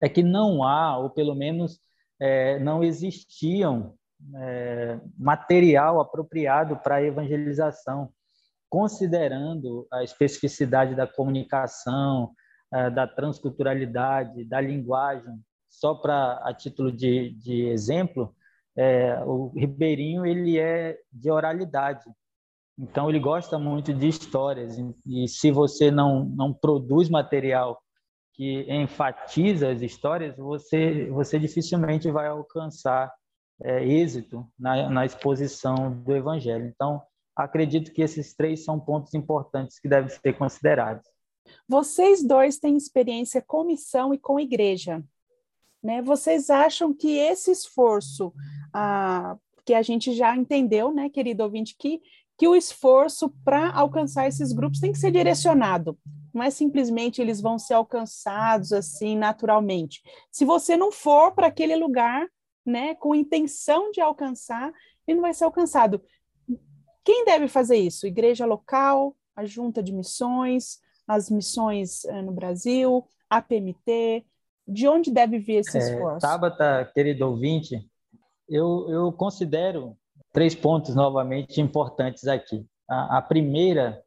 é 0.00 0.08
que 0.08 0.22
não 0.22 0.64
há, 0.64 0.96
ou 0.98 1.10
pelo 1.10 1.34
menos 1.34 1.80
é, 2.18 2.58
não 2.58 2.82
existiam 2.82 3.94
é, 4.36 5.00
material 5.18 6.00
apropriado 6.00 6.76
para 6.76 6.96
a 6.96 7.02
evangelização, 7.02 8.12
considerando 8.70 9.86
a 9.92 10.02
especificidade 10.04 10.94
da 10.94 11.06
comunicação, 11.06 12.32
é, 12.72 12.88
da 12.88 13.06
transculturalidade, 13.06 14.44
da 14.44 14.60
linguagem. 14.60 15.34
Só 15.68 15.94
para 15.94 16.40
a 16.44 16.54
título 16.54 16.90
de, 16.90 17.32
de 17.32 17.66
exemplo, 17.66 18.34
é, 18.76 19.20
o 19.24 19.48
ribeirinho 19.48 20.24
ele 20.24 20.58
é 20.58 20.98
de 21.12 21.30
oralidade, 21.30 22.04
então 22.78 23.10
ele 23.10 23.18
gosta 23.18 23.58
muito 23.58 23.92
de 23.92 24.08
histórias 24.08 24.76
e 25.04 25.28
se 25.28 25.50
você 25.50 25.90
não 25.90 26.24
não 26.24 26.52
produz 26.52 27.10
material 27.10 27.78
que 28.40 28.62
enfatiza 28.72 29.70
as 29.70 29.82
histórias, 29.82 30.34
você, 30.36 31.10
você 31.10 31.38
dificilmente 31.38 32.10
vai 32.10 32.26
alcançar 32.26 33.12
é, 33.62 33.84
êxito 33.84 34.46
na, 34.58 34.88
na 34.88 35.04
exposição 35.04 35.92
do 35.92 36.16
Evangelho. 36.16 36.64
Então, 36.64 37.02
acredito 37.36 37.92
que 37.92 38.02
esses 38.02 38.34
três 38.34 38.64
são 38.64 38.78
pontos 38.78 39.14
importantes 39.14 39.78
que 39.78 39.88
devem 39.88 40.08
ser 40.08 40.36
considerados. 40.36 41.06
Vocês 41.68 42.22
dois 42.22 42.58
têm 42.58 42.76
experiência 42.76 43.42
com 43.42 43.64
missão 43.64 44.12
e 44.14 44.18
com 44.18 44.38
igreja. 44.38 45.02
Né? 45.82 46.02
Vocês 46.02 46.50
acham 46.50 46.92
que 46.92 47.16
esse 47.16 47.50
esforço, 47.50 48.32
ah, 48.72 49.36
que 49.64 49.74
a 49.74 49.82
gente 49.82 50.12
já 50.12 50.36
entendeu, 50.36 50.92
né, 50.92 51.08
querido 51.08 51.42
ouvinte, 51.42 51.76
que, 51.78 52.00
que 52.36 52.46
o 52.46 52.54
esforço 52.54 53.30
para 53.44 53.70
alcançar 53.70 54.26
esses 54.26 54.52
grupos 54.52 54.80
tem 54.80 54.92
que 54.92 54.98
ser 54.98 55.10
direcionado. 55.10 55.98
Não 56.32 56.42
é 56.42 56.50
simplesmente 56.50 57.20
eles 57.20 57.40
vão 57.40 57.58
ser 57.58 57.74
alcançados 57.74 58.72
assim 58.72 59.16
naturalmente. 59.16 60.02
Se 60.30 60.44
você 60.44 60.76
não 60.76 60.92
for 60.92 61.32
para 61.32 61.48
aquele 61.48 61.74
lugar, 61.76 62.26
né, 62.64 62.94
com 62.94 63.14
intenção 63.14 63.90
de 63.90 64.00
alcançar, 64.00 64.72
ele 65.06 65.16
não 65.16 65.22
vai 65.22 65.34
ser 65.34 65.44
alcançado. 65.44 66.02
Quem 67.04 67.24
deve 67.24 67.48
fazer 67.48 67.76
isso? 67.76 68.06
Igreja 68.06 68.44
local, 68.46 69.16
a 69.34 69.44
junta 69.44 69.82
de 69.82 69.92
missões, 69.92 70.80
as 71.06 71.30
missões 71.30 72.04
eh, 72.04 72.22
no 72.22 72.32
Brasil, 72.32 73.06
a 73.28 73.40
PMT, 73.40 74.24
de 74.66 74.86
onde 74.86 75.10
deve 75.10 75.38
vir 75.38 75.56
esse 75.56 75.78
é, 75.78 75.80
esforço? 75.80 76.20
Tabata, 76.20 76.90
querido 76.94 77.26
ouvinte, 77.26 77.84
eu, 78.48 78.86
eu 78.88 79.12
considero 79.12 79.96
três 80.32 80.54
pontos 80.54 80.94
novamente 80.94 81.60
importantes 81.60 82.26
aqui. 82.26 82.66
A, 82.88 83.18
a 83.18 83.22
primeira 83.22 84.02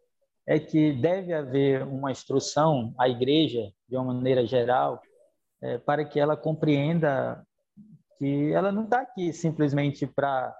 é 0.45 0.59
que 0.59 0.91
deve 0.93 1.33
haver 1.33 1.83
uma 1.83 2.12
instrução 2.12 2.93
à 2.97 3.07
igreja, 3.07 3.71
de 3.88 3.95
uma 3.95 4.13
maneira 4.13 4.45
geral, 4.45 5.01
é, 5.62 5.77
para 5.77 6.03
que 6.03 6.19
ela 6.19 6.35
compreenda 6.35 7.45
que 8.17 8.51
ela 8.51 8.71
não 8.71 8.83
está 8.83 9.01
aqui 9.01 9.33
simplesmente 9.33 10.05
para 10.05 10.55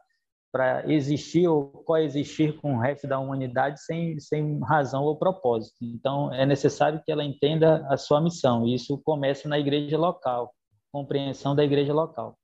para 0.54 0.88
existir 0.88 1.48
ou 1.48 1.66
coexistir 1.84 2.62
com 2.62 2.76
o 2.76 2.80
resto 2.80 3.08
da 3.08 3.18
humanidade 3.18 3.84
sem, 3.84 4.20
sem 4.20 4.60
razão 4.60 5.04
ou 5.04 5.18
propósito. 5.18 5.78
Então, 5.82 6.32
é 6.32 6.46
necessário 6.46 7.02
que 7.04 7.12
ela 7.12 7.24
entenda 7.24 7.84
a 7.90 7.98
sua 7.98 8.22
missão. 8.22 8.68
Isso 8.68 9.02
começa 9.04 9.50
na 9.50 9.58
igreja 9.58 9.98
local, 9.98 10.54
compreensão 10.92 11.56
da 11.56 11.64
igreja 11.64 11.92
local. 11.92 12.38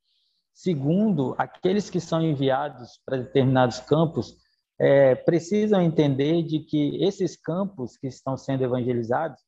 Segundo, 0.52 1.36
aqueles 1.38 1.88
que 1.88 2.00
são 2.00 2.20
enviados 2.20 3.00
para 3.06 3.18
determinados 3.18 3.80
campos 3.80 4.38
é, 4.80 5.14
precisam 5.14 5.80
entender 5.80 6.42
de 6.42 6.62
que 6.62 7.04
esses 7.04 7.40
campos 7.40 7.96
que 7.96 8.08
estão 8.08 8.36
sendo 8.36 8.64
evangelizados, 8.64 9.40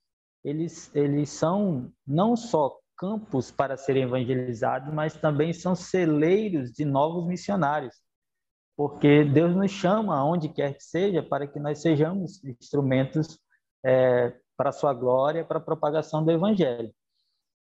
eles, 0.43 0.93
eles 0.93 1.31
são 1.31 1.91
não 2.05 2.35
só 2.35 2.77
campos 2.95 3.49
para 3.49 3.75
serem 3.75 4.03
evangelizados, 4.03 4.93
mas 4.93 5.15
também 5.15 5.51
são 5.51 5.73
celeiros 5.73 6.71
de 6.71 6.85
novos 6.85 7.25
missionários 7.25 7.95
porque 8.75 9.23
Deus 9.23 9.55
nos 9.55 9.71
chama, 9.71 10.23
onde 10.23 10.49
quer 10.49 10.75
que 10.75 10.83
seja, 10.83 11.21
para 11.21 11.47
que 11.47 11.59
nós 11.59 11.81
sejamos 11.81 12.43
instrumentos 12.43 13.39
é, 13.83 14.33
para 14.57 14.69
a 14.69 14.73
sua 14.73 14.93
glória, 14.93 15.45
para 15.45 15.57
a 15.57 15.61
propagação 15.61 16.23
do 16.23 16.31
Evangelho. 16.31 16.91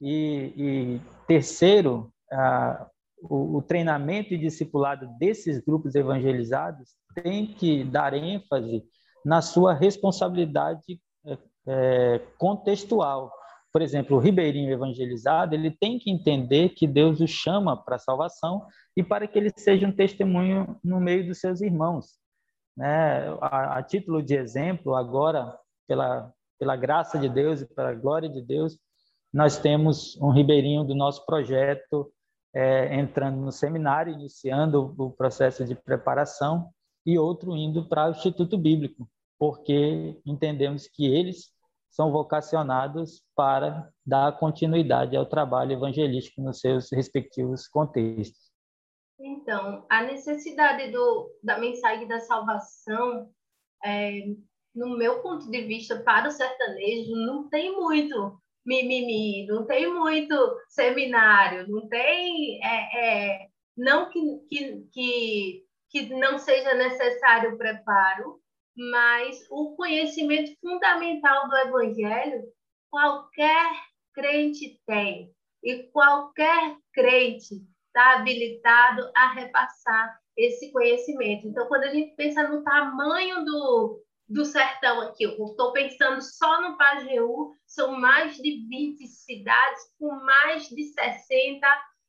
E, 0.01 0.53
e 0.55 1.01
terceiro, 1.27 2.12
a, 2.31 2.88
o, 3.22 3.57
o, 3.57 3.62
treinamento 3.62 4.33
e 4.33 4.38
discipulado 4.38 5.07
desses 5.17 5.60
grupos 5.60 5.95
evangelizados 5.95 6.89
tem 7.15 7.48
que 7.48 7.83
dar 7.83 8.13
ênfase 8.13 8.83
na 9.24 9.41
sua 9.41 9.74
responsabilidade 9.74 11.00
é, 11.25 11.38
é 11.67 12.19
contextual. 12.38 13.31
Por 13.73 13.81
exemplo, 13.81 14.15
o 14.15 14.19
ribeirinho 14.19 14.71
evangelizado, 14.71 15.55
ele 15.55 15.71
tem 15.71 15.97
que 15.97 16.11
entender 16.11 16.69
que 16.69 16.85
Deus 16.85 17.19
o 17.19 17.27
chama 17.27 17.75
para 17.75 17.95
a 17.95 17.99
salvação 17.99 18.67
e 18.95 19.03
para 19.03 19.27
que 19.27 19.37
ele 19.39 19.51
seja 19.57 19.87
um 19.87 19.91
testemunho 19.91 20.79
no 20.83 20.99
meio 20.99 21.25
dos 21.25 21.39
seus 21.39 21.59
irmãos. 21.59 22.19
Né? 22.77 23.27
A, 23.41 23.79
a 23.79 23.83
título 23.83 24.21
de 24.21 24.35
exemplo, 24.35 24.95
agora, 24.95 25.57
pela, 25.87 26.31
pela 26.59 26.75
graça 26.75 27.17
de 27.17 27.27
Deus 27.27 27.61
e 27.61 27.65
pela 27.65 27.93
glória 27.93 28.29
de 28.29 28.43
Deus, 28.43 28.77
nós 29.33 29.57
temos 29.57 30.15
um 30.21 30.29
ribeirinho 30.29 30.83
do 30.83 30.93
nosso 30.93 31.25
projeto 31.25 32.13
é, 32.55 32.95
entrando 32.95 33.41
no 33.41 33.51
seminário, 33.51 34.13
iniciando 34.13 34.93
o 34.95 35.09
processo 35.09 35.65
de 35.65 35.73
preparação, 35.73 36.69
e 37.05 37.17
outro 37.17 37.55
indo 37.57 37.87
para 37.89 38.07
o 38.07 38.11
Instituto 38.11 38.57
Bíblico, 38.57 39.09
porque 39.37 40.21
entendemos 40.25 40.87
que 40.87 41.05
eles 41.05 41.52
são 41.93 42.12
vocacionados 42.12 43.23
para 43.35 43.88
dar 44.03 44.38
continuidade 44.39 45.15
ao 45.15 45.27
trabalho 45.27 45.73
evangelístico 45.73 46.41
nos 46.41 46.59
seus 46.59 46.91
respectivos 46.91 47.67
contextos. 47.67 48.51
Então, 49.19 49.85
a 49.88 50.01
necessidade 50.01 50.91
do, 50.91 51.29
da 51.43 51.59
mensagem 51.59 52.07
da 52.07 52.19
salvação, 52.19 53.29
é, 53.86 54.23
no 54.75 54.97
meu 54.97 55.21
ponto 55.21 55.49
de 55.51 55.62
vista, 55.62 56.01
para 56.01 56.27
o 56.27 56.32
sertanejo, 56.32 57.15
não 57.15 57.47
tem 57.47 57.71
muito 57.71 58.41
mimimi, 58.65 59.45
não 59.45 59.63
tem 59.67 59.93
muito 59.93 60.36
seminário, 60.69 61.69
não 61.69 61.88
tem. 61.88 62.60
É, 62.65 62.97
é, 62.97 63.47
não 63.77 64.10
que, 64.10 64.19
que, 64.49 64.88
que, 64.91 65.65
que 65.89 66.15
não 66.15 66.39
seja 66.39 66.73
necessário 66.73 67.53
o 67.53 67.58
preparo, 67.58 68.41
mas 68.75 69.45
o 69.49 69.75
conhecimento 69.75 70.51
fundamental 70.59 71.47
do 71.47 71.57
Evangelho, 71.57 72.43
qualquer 72.89 73.71
crente 74.13 74.79
tem. 74.86 75.31
E 75.63 75.83
qualquer 75.91 76.77
crente 76.93 77.55
está 77.88 78.15
habilitado 78.15 79.09
a 79.15 79.31
repassar 79.33 80.19
esse 80.36 80.71
conhecimento. 80.71 81.47
Então, 81.47 81.67
quando 81.67 81.83
a 81.83 81.89
gente 81.89 82.15
pensa 82.15 82.47
no 82.47 82.63
tamanho 82.63 83.45
do, 83.45 84.03
do 84.27 84.43
sertão 84.43 85.01
aqui, 85.01 85.23
eu 85.23 85.45
estou 85.45 85.71
pensando 85.71 86.21
só 86.21 86.62
no 86.62 86.77
Pajeú, 86.77 87.53
são 87.65 87.99
mais 87.99 88.36
de 88.38 88.67
20 88.67 89.07
cidades 89.07 89.83
com 89.99 90.12
mais 90.25 90.67
de 90.67 90.83
60, 90.83 91.67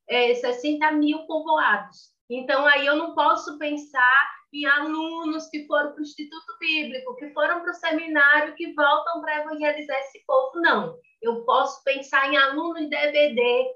é, 0.08 0.34
60 0.34 0.92
mil 0.92 1.26
povoados. 1.26 2.14
Então, 2.28 2.66
aí 2.66 2.86
eu 2.86 2.96
não 2.96 3.14
posso 3.14 3.58
pensar 3.58 4.33
em 4.54 4.66
alunos 4.66 5.48
que 5.48 5.66
foram 5.66 5.90
para 5.92 5.98
o 6.00 6.02
Instituto 6.02 6.58
Bíblico, 6.60 7.16
que 7.16 7.30
foram 7.30 7.60
para 7.60 7.72
o 7.72 7.74
seminário, 7.74 8.54
que 8.54 8.72
voltam 8.72 9.20
para 9.20 9.40
evangelizar 9.42 9.98
esse 9.98 10.24
povo. 10.24 10.60
Não. 10.60 10.96
Eu 11.20 11.44
posso 11.44 11.82
pensar 11.82 12.32
em 12.32 12.36
alunos 12.36 12.88
de 12.88 12.94
EBD, 12.94 13.66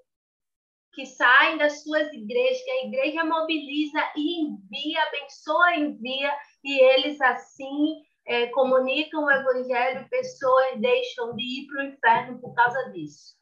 que 0.95 1.05
saem 1.05 1.59
das 1.59 1.83
suas 1.83 2.12
igrejas, 2.12 2.62
que 2.62 2.71
a 2.71 2.87
igreja 2.87 3.25
mobiliza 3.25 3.99
e 4.17 4.43
envia, 4.43 5.03
abençoa, 5.03 5.77
envia, 5.77 6.33
e 6.62 6.81
eles 6.81 7.21
assim 7.21 8.03
é, 8.27 8.47
comunicam 8.49 9.25
o 9.25 9.31
evangelho, 9.31 10.03
e 10.03 10.09
pessoas 10.09 10.81
deixam 10.81 11.35
de 11.35 11.43
ir 11.43 11.67
para 11.67 11.83
o 11.83 11.87
inferno 11.87 12.41
por 12.41 12.55
causa 12.55 12.91
disso. 12.93 13.38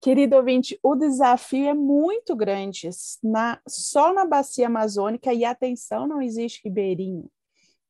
Querido 0.00 0.36
ouvinte, 0.36 0.78
o 0.82 0.94
desafio 0.94 1.68
é 1.68 1.74
muito 1.74 2.34
grande. 2.34 2.88
Na, 3.22 3.60
só 3.68 4.14
na 4.14 4.24
bacia 4.24 4.66
amazônica, 4.66 5.32
e 5.32 5.44
atenção, 5.44 6.08
não 6.08 6.22
existe 6.22 6.62
ribeirinho 6.64 7.30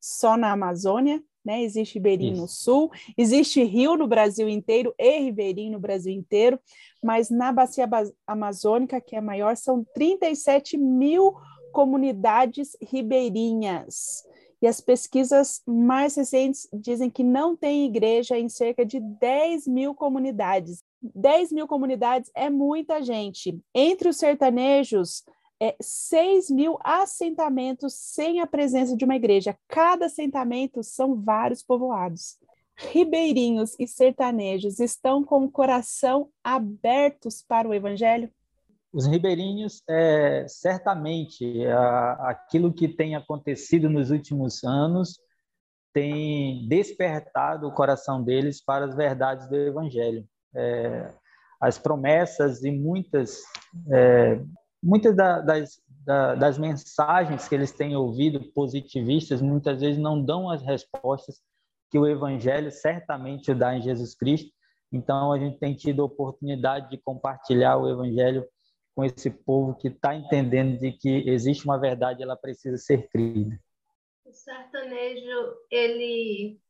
só 0.00 0.36
na 0.36 0.50
Amazônia, 0.50 1.22
né? 1.44 1.62
Existe 1.62 1.94
ribeirinho 1.94 2.32
Isso. 2.32 2.42
no 2.42 2.48
sul, 2.48 2.90
existe 3.16 3.62
rio 3.62 3.96
no 3.96 4.08
Brasil 4.08 4.48
inteiro 4.48 4.94
e 4.98 5.20
ribeirinho 5.20 5.72
no 5.72 5.80
Brasil 5.80 6.12
inteiro, 6.12 6.58
mas 7.02 7.30
na 7.30 7.52
bacia 7.52 7.88
amazônica, 8.26 9.00
que 9.00 9.14
é 9.14 9.20
maior, 9.20 9.56
são 9.56 9.84
37 9.94 10.76
mil 10.76 11.34
comunidades 11.72 12.76
ribeirinhas. 12.82 14.24
E 14.62 14.66
as 14.66 14.80
pesquisas 14.80 15.62
mais 15.66 16.16
recentes 16.16 16.68
dizem 16.72 17.08
que 17.08 17.22
não 17.22 17.56
tem 17.56 17.86
igreja 17.86 18.38
em 18.38 18.48
cerca 18.48 18.84
de 18.84 19.00
10 19.00 19.66
mil 19.66 19.94
comunidades. 19.94 20.82
10 21.02 21.52
mil 21.52 21.66
comunidades 21.66 22.30
é 22.34 22.50
muita 22.50 23.02
gente. 23.02 23.58
Entre 23.74 24.08
os 24.08 24.16
sertanejos, 24.16 25.24
é, 25.60 25.76
6 25.80 26.50
mil 26.50 26.78
assentamentos 26.82 27.94
sem 27.94 28.40
a 28.40 28.46
presença 28.46 28.96
de 28.96 29.04
uma 29.04 29.16
igreja. 29.16 29.56
Cada 29.68 30.06
assentamento 30.06 30.82
são 30.82 31.20
vários 31.20 31.62
povoados. 31.62 32.38
Ribeirinhos 32.76 33.76
e 33.78 33.86
sertanejos 33.86 34.80
estão 34.80 35.22
com 35.22 35.44
o 35.44 35.50
coração 35.50 36.30
abertos 36.42 37.42
para 37.42 37.68
o 37.68 37.74
evangelho? 37.74 38.30
Os 38.92 39.06
ribeirinhos, 39.06 39.82
é, 39.88 40.46
certamente, 40.48 41.64
a, 41.66 42.30
aquilo 42.30 42.72
que 42.72 42.88
tem 42.88 43.14
acontecido 43.14 43.88
nos 43.88 44.10
últimos 44.10 44.64
anos 44.64 45.20
tem 45.92 46.66
despertado 46.68 47.66
o 47.66 47.72
coração 47.72 48.22
deles 48.22 48.62
para 48.62 48.84
as 48.84 48.94
verdades 48.94 49.48
do 49.48 49.56
Evangelho. 49.56 50.26
É, 50.54 51.12
as 51.60 51.78
promessas 51.78 52.64
e 52.64 52.70
muitas 52.70 53.42
é, 53.92 54.40
muitas 54.82 55.14
da, 55.14 55.40
das, 55.40 55.80
da, 56.04 56.34
das 56.34 56.58
mensagens 56.58 57.46
que 57.46 57.54
eles 57.54 57.72
têm 57.72 57.94
ouvido 57.94 58.40
positivistas 58.52 59.42
muitas 59.42 59.80
vezes 59.80 60.00
não 60.00 60.22
dão 60.22 60.50
as 60.50 60.62
respostas 60.62 61.40
que 61.90 61.98
o 61.98 62.06
Evangelho 62.06 62.70
certamente 62.70 63.52
dá 63.52 63.76
em 63.76 63.82
Jesus 63.82 64.14
Cristo. 64.14 64.50
Então, 64.92 65.32
a 65.32 65.38
gente 65.38 65.58
tem 65.58 65.74
tido 65.74 66.02
a 66.02 66.06
oportunidade 66.06 66.90
de 66.90 66.98
compartilhar 66.98 67.76
o 67.76 67.88
Evangelho 67.88 68.46
com 68.94 69.04
esse 69.04 69.30
povo 69.30 69.74
que 69.74 69.88
está 69.88 70.14
entendendo 70.14 70.78
de 70.78 70.92
que 70.92 71.28
existe 71.28 71.64
uma 71.64 71.78
verdade, 71.78 72.22
ela 72.22 72.36
precisa 72.36 72.76
ser 72.76 73.08
crida. 73.08 73.58
O 74.24 74.32
sertanejo, 74.32 75.56
ele 75.70 76.60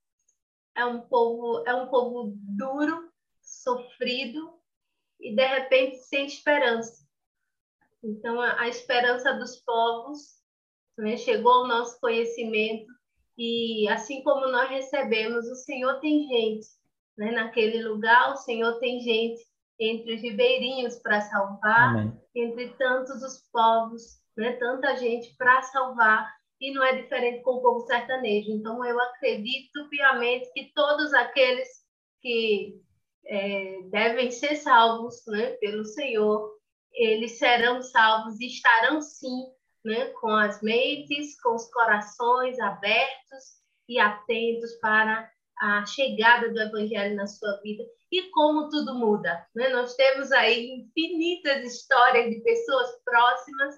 é 0.76 0.84
um 0.84 1.00
povo, 1.00 1.64
é 1.66 1.74
um 1.74 1.88
povo 1.88 2.32
duro, 2.36 3.09
sofrido 3.62 4.58
e 5.20 5.34
de 5.34 5.46
repente 5.46 5.96
sem 5.98 6.26
esperança. 6.26 7.06
Então, 8.02 8.40
a, 8.40 8.62
a 8.62 8.68
esperança 8.68 9.32
dos 9.34 9.56
povos 9.56 10.40
né? 10.96 11.16
chegou 11.16 11.52
ao 11.52 11.68
nosso 11.68 12.00
conhecimento 12.00 12.90
e 13.36 13.88
assim 13.88 14.22
como 14.22 14.48
nós 14.48 14.68
recebemos, 14.68 15.46
o 15.46 15.54
Senhor 15.54 16.00
tem 16.00 16.26
gente 16.26 16.66
né? 17.20 17.32
naquele 17.32 17.86
lugar, 17.86 18.32
o 18.32 18.36
Senhor 18.36 18.78
tem 18.78 18.98
gente 19.00 19.42
entre 19.78 20.14
os 20.14 20.22
ribeirinhos 20.22 20.96
para 20.96 21.20
salvar, 21.20 21.90
Amém. 21.90 22.20
entre 22.34 22.70
tantos 22.78 23.22
os 23.22 23.46
povos, 23.52 24.02
né? 24.36 24.52
tanta 24.52 24.96
gente 24.96 25.34
para 25.36 25.60
salvar, 25.62 26.34
e 26.58 26.72
não 26.72 26.82
é 26.82 26.94
diferente 26.94 27.42
com 27.42 27.52
o 27.52 27.62
povo 27.62 27.80
sertanejo. 27.86 28.50
Então, 28.50 28.84
eu 28.84 28.98
acredito 29.00 29.88
piamente 29.88 30.50
que 30.52 30.72
todos 30.74 31.12
aqueles 31.14 31.68
que 32.20 32.78
é, 33.26 33.82
devem 33.90 34.30
ser 34.30 34.56
salvos 34.56 35.22
né, 35.26 35.52
pelo 35.60 35.84
Senhor, 35.84 36.50
eles 36.92 37.38
serão 37.38 37.82
salvos 37.82 38.40
e 38.40 38.46
estarão 38.46 39.00
sim 39.00 39.46
né, 39.84 40.06
com 40.20 40.30
as 40.30 40.60
mentes, 40.62 41.40
com 41.40 41.54
os 41.54 41.70
corações 41.70 42.58
abertos 42.58 43.60
e 43.88 43.98
atentos 43.98 44.72
para 44.80 45.30
a 45.58 45.84
chegada 45.84 46.50
do 46.52 46.60
Evangelho 46.60 47.16
na 47.16 47.26
sua 47.26 47.60
vida 47.62 47.84
e 48.10 48.22
como 48.30 48.68
tudo 48.68 48.94
muda. 48.94 49.46
Né? 49.54 49.68
Nós 49.68 49.94
temos 49.94 50.32
aí 50.32 50.80
infinitas 50.80 51.64
histórias 51.64 52.30
de 52.30 52.40
pessoas 52.40 52.88
próximas 53.04 53.76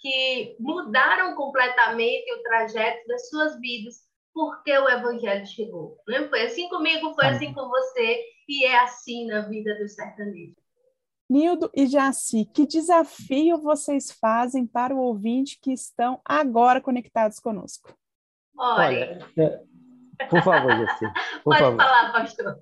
que 0.00 0.56
mudaram 0.58 1.34
completamente 1.34 2.32
o 2.32 2.42
trajeto 2.42 3.06
das 3.06 3.28
suas 3.28 3.58
vidas 3.60 4.08
porque 4.32 4.76
o 4.76 4.88
Evangelho 4.88 5.46
chegou. 5.46 5.98
Né? 6.06 6.28
Foi 6.28 6.42
assim 6.42 6.68
comigo, 6.68 7.14
foi 7.14 7.26
assim 7.26 7.52
com 7.52 7.68
você 7.68 8.24
e 8.48 8.64
é 8.64 8.78
assim 8.80 9.26
na 9.26 9.42
vida 9.42 9.74
do 9.78 9.88
sertanejo. 9.88 10.56
Nildo 11.28 11.70
e 11.74 11.86
Jaci, 11.86 12.46
que 12.46 12.66
desafio 12.66 13.58
vocês 13.58 14.10
fazem 14.10 14.66
para 14.66 14.94
o 14.94 14.98
ouvinte 14.98 15.58
que 15.60 15.72
estão 15.72 16.20
agora 16.24 16.80
conectados 16.80 17.38
conosco? 17.38 17.94
Olha, 18.56 19.22
Olha 19.36 19.66
é, 20.20 20.26
por 20.26 20.42
favor, 20.42 20.70
Jaci. 20.70 21.04
Por 21.44 21.54
Pode 21.54 21.58
favor. 21.60 21.76
falar, 21.76 22.12
pastor. 22.12 22.58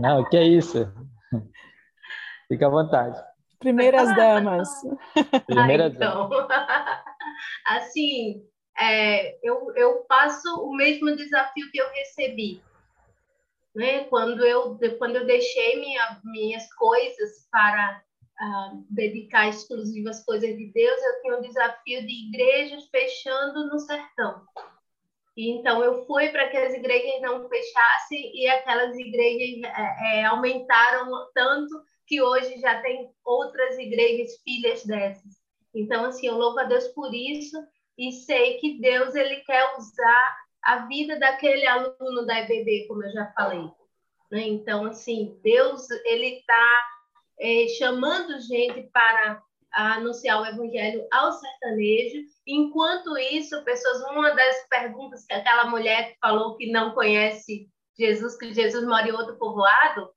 Não, 0.00 0.24
que 0.28 0.36
é 0.36 0.44
isso. 0.44 0.90
Fica 2.48 2.66
à 2.66 2.70
vontade. 2.70 3.20
Primeiras 3.58 4.14
damas. 4.14 4.68
Primeiras 5.46 5.92
ah, 5.92 5.96
então. 5.96 6.30
assim, 7.66 8.42
é, 8.78 9.38
eu, 9.46 9.72
eu 9.74 10.04
passo 10.08 10.48
o 10.62 10.74
mesmo 10.74 11.14
desafio 11.14 11.70
que 11.70 11.78
eu 11.78 11.90
recebi. 11.90 12.62
Né? 13.78 14.02
Quando, 14.06 14.44
eu, 14.44 14.76
quando 14.98 15.14
eu 15.14 15.24
deixei 15.24 15.78
minha, 15.78 16.20
minhas 16.24 16.68
coisas 16.74 17.46
para 17.48 18.02
uh, 18.42 18.84
dedicar 18.90 19.48
exclusivas 19.48 20.24
coisas 20.24 20.56
de 20.56 20.72
Deus, 20.72 21.00
eu 21.00 21.20
tinha 21.22 21.38
um 21.38 21.42
desafio 21.42 22.04
de 22.04 22.26
igrejas 22.26 22.88
fechando 22.88 23.68
no 23.68 23.78
sertão. 23.78 24.42
Então, 25.36 25.84
eu 25.84 26.04
fui 26.06 26.28
para 26.30 26.48
que 26.48 26.56
as 26.56 26.74
igrejas 26.74 27.20
não 27.22 27.48
fechassem 27.48 28.32
e 28.34 28.48
aquelas 28.48 28.98
igrejas 28.98 29.70
é, 30.12 30.24
aumentaram 30.24 31.08
tanto 31.32 31.80
que 32.04 32.20
hoje 32.20 32.58
já 32.58 32.82
tem 32.82 33.08
outras 33.24 33.78
igrejas 33.78 34.42
filhas 34.42 34.84
dessas. 34.84 35.34
Então, 35.72 36.04
assim, 36.06 36.26
eu 36.26 36.36
louvo 36.36 36.58
a 36.58 36.64
Deus 36.64 36.88
por 36.88 37.14
isso 37.14 37.56
e 37.96 38.10
sei 38.10 38.58
que 38.58 38.80
Deus 38.80 39.14
ele 39.14 39.36
quer 39.42 39.72
usar 39.78 40.36
a 40.62 40.86
vida 40.86 41.18
daquele 41.18 41.66
aluno 41.66 42.26
da 42.26 42.40
EBD, 42.40 42.86
como 42.88 43.04
eu 43.04 43.12
já 43.12 43.32
falei. 43.32 43.64
Né? 44.30 44.46
Então, 44.48 44.84
assim, 44.86 45.38
Deus 45.42 45.90
ele 46.04 46.38
está 46.38 46.88
é, 47.40 47.66
chamando 47.78 48.40
gente 48.40 48.82
para 48.92 49.42
anunciar 49.72 50.40
o 50.40 50.46
evangelho 50.46 51.06
ao 51.12 51.32
sertanejo. 51.32 52.24
Enquanto 52.46 53.16
isso, 53.18 53.62
pessoas, 53.64 54.02
uma 54.10 54.30
das 54.34 54.68
perguntas 54.68 55.24
que 55.24 55.34
aquela 55.34 55.66
mulher 55.66 56.16
falou 56.20 56.56
que 56.56 56.70
não 56.70 56.92
conhece 56.92 57.68
Jesus, 57.98 58.36
que 58.36 58.52
Jesus 58.52 58.84
mora 58.84 59.08
em 59.08 59.12
outro 59.12 59.36
povoado, 59.36 60.10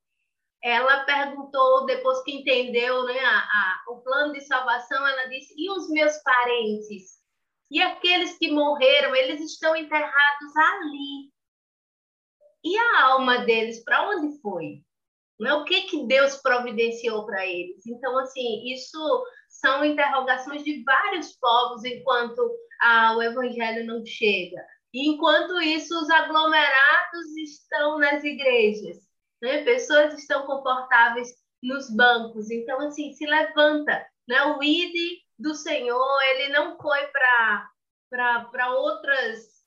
ela 0.64 1.04
perguntou, 1.06 1.86
depois 1.86 2.22
que 2.24 2.36
entendeu 2.36 3.04
né, 3.06 3.20
a, 3.20 3.38
a, 3.38 3.84
o 3.90 4.02
plano 4.02 4.32
de 4.34 4.42
salvação, 4.42 5.06
ela 5.08 5.28
disse: 5.28 5.54
e 5.58 5.70
os 5.72 5.90
meus 5.90 6.16
parentes? 6.22 7.21
E 7.72 7.82
aqueles 7.82 8.38
que 8.38 8.52
morreram, 8.52 9.16
eles 9.16 9.40
estão 9.40 9.74
enterrados 9.74 10.58
ali. 10.58 11.32
E 12.66 12.78
a 12.78 13.04
alma 13.06 13.40
deles, 13.46 13.82
para 13.84 14.10
onde 14.10 14.42
foi? 14.42 14.84
Né? 15.40 15.54
O 15.54 15.64
que, 15.64 15.84
que 15.84 16.06
Deus 16.06 16.36
providenciou 16.36 17.26
para 17.26 17.48
eles? 17.48 17.86
Então, 17.88 18.18
assim, 18.20 18.74
isso 18.74 19.26
são 19.48 19.86
interrogações 19.86 20.66
de 20.66 20.84
vários 20.84 21.32
povos 21.38 21.86
enquanto 21.86 22.42
ah, 22.82 23.16
o 23.16 23.24
evangelho 23.24 23.88
não 23.88 24.06
chega. 24.06 24.62
E 24.94 25.10
enquanto 25.10 25.62
isso, 25.62 25.98
os 25.98 26.10
aglomerados 26.10 27.38
estão 27.38 27.98
nas 27.98 28.22
igrejas, 28.22 28.98
né? 29.42 29.64
pessoas 29.64 30.14
estão 30.20 30.46
confortáveis 30.46 31.30
nos 31.64 31.90
bancos. 31.90 32.52
Então, 32.52 32.82
assim, 32.82 33.14
se 33.14 33.26
levanta. 33.26 34.06
Né? 34.28 34.44
O 34.44 34.62
ID 34.62 35.21
do 35.42 35.56
Senhor, 35.56 36.22
ele 36.32 36.50
não 36.50 36.78
foi 36.78 37.08
para 37.08 38.70
outras 38.76 39.62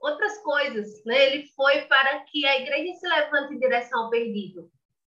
outras 0.00 0.36
coisas, 0.42 1.02
né? 1.04 1.16
Ele 1.26 1.46
foi 1.56 1.82
para 1.82 2.20
que 2.24 2.46
a 2.46 2.60
igreja 2.60 2.98
se 2.98 3.08
levante 3.08 3.54
em 3.54 3.58
direção 3.58 4.04
ao 4.04 4.10
perdido. 4.10 4.70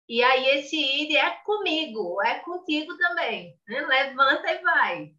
E 0.07 0.21
aí 0.21 0.59
esse 0.59 0.75
ir 0.75 1.15
é 1.15 1.31
comigo, 1.43 2.21
é 2.21 2.39
contigo 2.39 2.95
também. 2.95 3.57
Né? 3.67 3.81
Levanta 3.81 4.51
e 4.51 4.61
vai. 4.61 5.15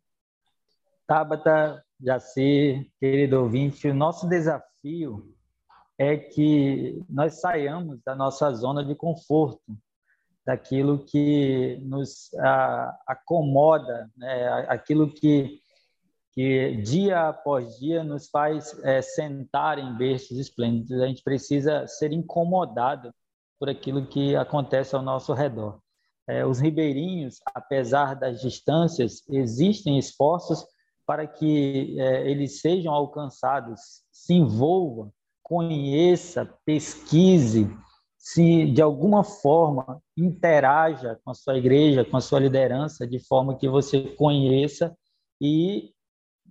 Tabata, 1.05 1.85
Jaci, 2.01 2.89
querido 3.01 3.41
ouvinte, 3.41 3.89
o 3.89 3.95
nosso 3.95 4.29
desafio 4.29 5.35
é 5.99 6.17
que 6.17 7.03
nós 7.09 7.41
saiamos 7.41 8.01
da 8.05 8.15
nossa 8.15 8.53
zona 8.53 8.85
de 8.85 8.95
conforto, 8.95 9.77
daquilo 10.47 11.05
que 11.05 11.79
nos 11.83 12.31
acomoda, 13.05 14.09
né? 14.17 14.67
aquilo 14.69 15.13
que, 15.13 15.59
que 16.33 16.77
dia 16.77 17.29
após 17.29 17.77
dia 17.79 18.05
nos 18.05 18.29
faz 18.29 18.79
é, 18.85 19.03
sentar 19.03 19.79
em 19.79 19.97
berços 19.97 20.39
esplêndidos. 20.39 21.01
A 21.01 21.09
gente 21.09 21.25
precisa 21.25 21.85
ser 21.89 22.13
incomodado 22.13 23.13
por 23.59 23.69
aquilo 23.69 24.07
que 24.07 24.37
acontece 24.37 24.95
ao 24.95 25.03
nosso 25.03 25.33
redor. 25.33 25.81
É, 26.29 26.47
os 26.47 26.61
ribeirinhos, 26.61 27.41
apesar 27.53 28.15
das 28.15 28.41
distâncias, 28.41 29.23
existem 29.29 29.99
esforços 29.99 30.65
para 31.05 31.27
que 31.27 31.97
é, 31.99 32.31
eles 32.31 32.61
sejam 32.61 32.93
alcançados, 32.93 33.81
se 34.13 34.35
envolva, 34.35 35.11
conheça, 35.43 36.45
pesquise, 36.65 37.69
se 38.29 38.67
de 38.73 38.83
alguma 38.83 39.23
forma 39.23 40.03
interaja 40.17 41.17
com 41.23 41.31
a 41.31 41.35
sua 41.35 41.57
igreja, 41.57 42.05
com 42.05 42.17
a 42.17 42.21
sua 42.21 42.41
liderança, 42.41 43.07
de 43.07 43.21
forma 43.21 43.57
que 43.57 43.69
você 43.69 44.01
conheça 44.17 44.99
e 45.41 45.93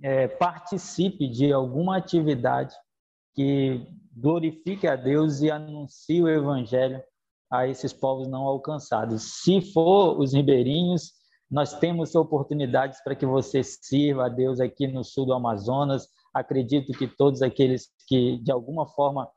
é, 0.01 0.25
participe 0.25 1.27
de 1.27 1.51
alguma 1.51 1.97
atividade 1.97 2.73
que 3.33 3.85
glorifique 4.15 4.87
a 4.87 4.95
Deus 4.95 5.41
e 5.41 5.51
anuncie 5.51 6.23
o 6.23 6.29
evangelho 6.29 7.03
a 7.51 7.67
esses 7.67 7.91
povos 7.91 8.25
não 8.25 8.43
alcançados. 8.43 9.41
Se 9.43 9.59
for 9.73 10.17
os 10.17 10.33
ribeirinhos, 10.33 11.11
nós 11.51 11.77
temos 11.77 12.15
oportunidades 12.15 13.03
para 13.03 13.15
que 13.15 13.25
você 13.25 13.61
sirva 13.61 14.27
a 14.27 14.29
Deus 14.29 14.61
aqui 14.61 14.87
no 14.87 15.03
sul 15.03 15.25
do 15.25 15.33
Amazonas. 15.33 16.07
Acredito 16.33 16.97
que 16.97 17.05
todos 17.05 17.41
aqueles 17.41 17.89
que 18.07 18.37
de 18.37 18.49
alguma 18.49 18.87
forma 18.87 19.29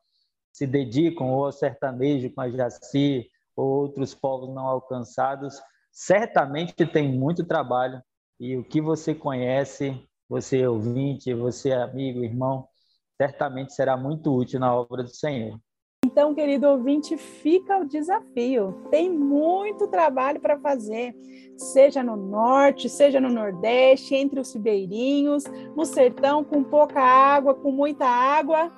se 0.52 0.66
dedicam 0.66 1.30
ou 1.30 1.46
ao 1.46 1.52
sertanejo 1.52 2.32
com 2.34 2.40
a 2.40 2.50
Jaci 2.50 3.30
ou 3.56 3.66
outros 3.82 4.14
povos 4.14 4.54
não 4.54 4.66
alcançados, 4.66 5.60
certamente 5.90 6.86
tem 6.86 7.10
muito 7.10 7.44
trabalho 7.44 8.02
e 8.38 8.56
o 8.56 8.64
que 8.64 8.80
você 8.80 9.14
conhece, 9.14 10.00
você 10.28 10.60
é 10.60 10.68
ouvinte, 10.68 11.34
você 11.34 11.70
é 11.70 11.82
amigo, 11.82 12.22
irmão, 12.22 12.68
certamente 13.16 13.72
será 13.72 13.96
muito 13.96 14.32
útil 14.32 14.60
na 14.60 14.74
obra 14.74 15.02
do 15.02 15.10
Senhor. 15.10 15.58
Então, 16.04 16.34
querido 16.34 16.68
ouvinte, 16.68 17.16
fica 17.16 17.76
o 17.76 17.84
desafio. 17.84 18.86
Tem 18.90 19.10
muito 19.10 19.88
trabalho 19.88 20.40
para 20.40 20.58
fazer, 20.58 21.14
seja 21.56 22.02
no 22.02 22.16
norte, 22.16 22.88
seja 22.88 23.20
no 23.20 23.28
nordeste, 23.28 24.14
entre 24.14 24.38
os 24.38 24.52
ribeirinhos, 24.54 25.44
no 25.76 25.84
sertão 25.84 26.44
com 26.44 26.62
pouca 26.62 27.00
água, 27.00 27.54
com 27.54 27.72
muita 27.72 28.06
água. 28.06 28.70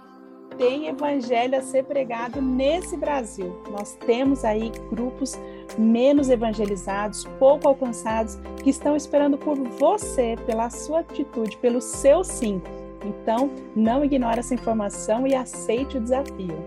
Tem 0.60 0.88
evangelho 0.88 1.56
a 1.56 1.62
ser 1.62 1.84
pregado 1.84 2.42
nesse 2.42 2.94
Brasil. 2.94 3.62
Nós 3.70 3.94
temos 3.94 4.44
aí 4.44 4.70
grupos 4.90 5.40
menos 5.78 6.28
evangelizados, 6.28 7.24
pouco 7.38 7.66
alcançados, 7.66 8.38
que 8.62 8.68
estão 8.68 8.94
esperando 8.94 9.38
por 9.38 9.56
você, 9.56 10.36
pela 10.44 10.68
sua 10.68 11.00
atitude, 11.00 11.56
pelo 11.56 11.80
seu 11.80 12.22
sim. 12.22 12.60
Então, 13.02 13.50
não 13.74 14.04
ignore 14.04 14.38
essa 14.38 14.52
informação 14.52 15.26
e 15.26 15.34
aceite 15.34 15.96
o 15.96 16.00
desafio. 16.00 16.58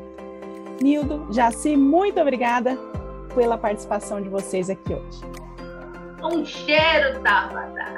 Nildo, 0.82 1.27
Jaci, 1.32 1.77
muito 1.77 2.19
obrigada 2.19 2.75
pela 3.36 3.60
participação 3.60 4.19
de 4.19 4.27
vocês 4.27 4.71
aqui 4.71 4.95
hoje. 4.95 5.21
Um 6.23 6.43
cheiro, 6.43 7.21
Tabata! 7.21 7.93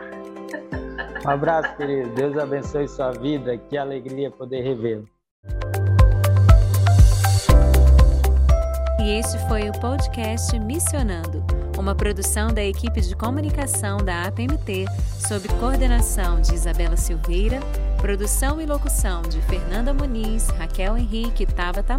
Um 1.26 1.30
abraço, 1.30 1.74
querido. 1.78 2.10
Deus 2.10 2.38
abençoe 2.38 2.86
sua 2.86 3.12
vida. 3.12 3.58
Que 3.58 3.78
alegria 3.78 4.30
poder 4.30 4.62
revê-lo. 4.62 5.15
E 9.06 9.20
este 9.20 9.38
foi 9.48 9.70
o 9.70 9.72
podcast 9.74 10.58
Missionando, 10.58 11.46
uma 11.78 11.94
produção 11.94 12.52
da 12.52 12.64
equipe 12.66 13.00
de 13.02 13.16
comunicação 13.16 13.98
da 13.98 14.24
APMT, 14.24 14.86
sob 15.20 15.48
coordenação 15.60 16.42
de 16.42 16.56
Isabela 16.56 16.98
Silveira, 16.98 17.60
produção 18.02 18.60
e 18.60 18.66
locução 18.66 19.22
de 19.22 19.40
Fernanda 19.44 19.94
Muniz, 19.94 20.48
Raquel 20.58 20.98
Henrique 20.98 21.44
e 21.44 21.46
Tabata 21.46 21.96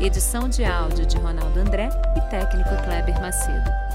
edição 0.00 0.48
de 0.48 0.64
áudio 0.64 1.04
de 1.04 1.16
Ronaldo 1.16 1.58
André 1.58 1.88
e 2.16 2.20
técnico 2.30 2.70
Kleber 2.84 3.20
Macedo. 3.20 3.91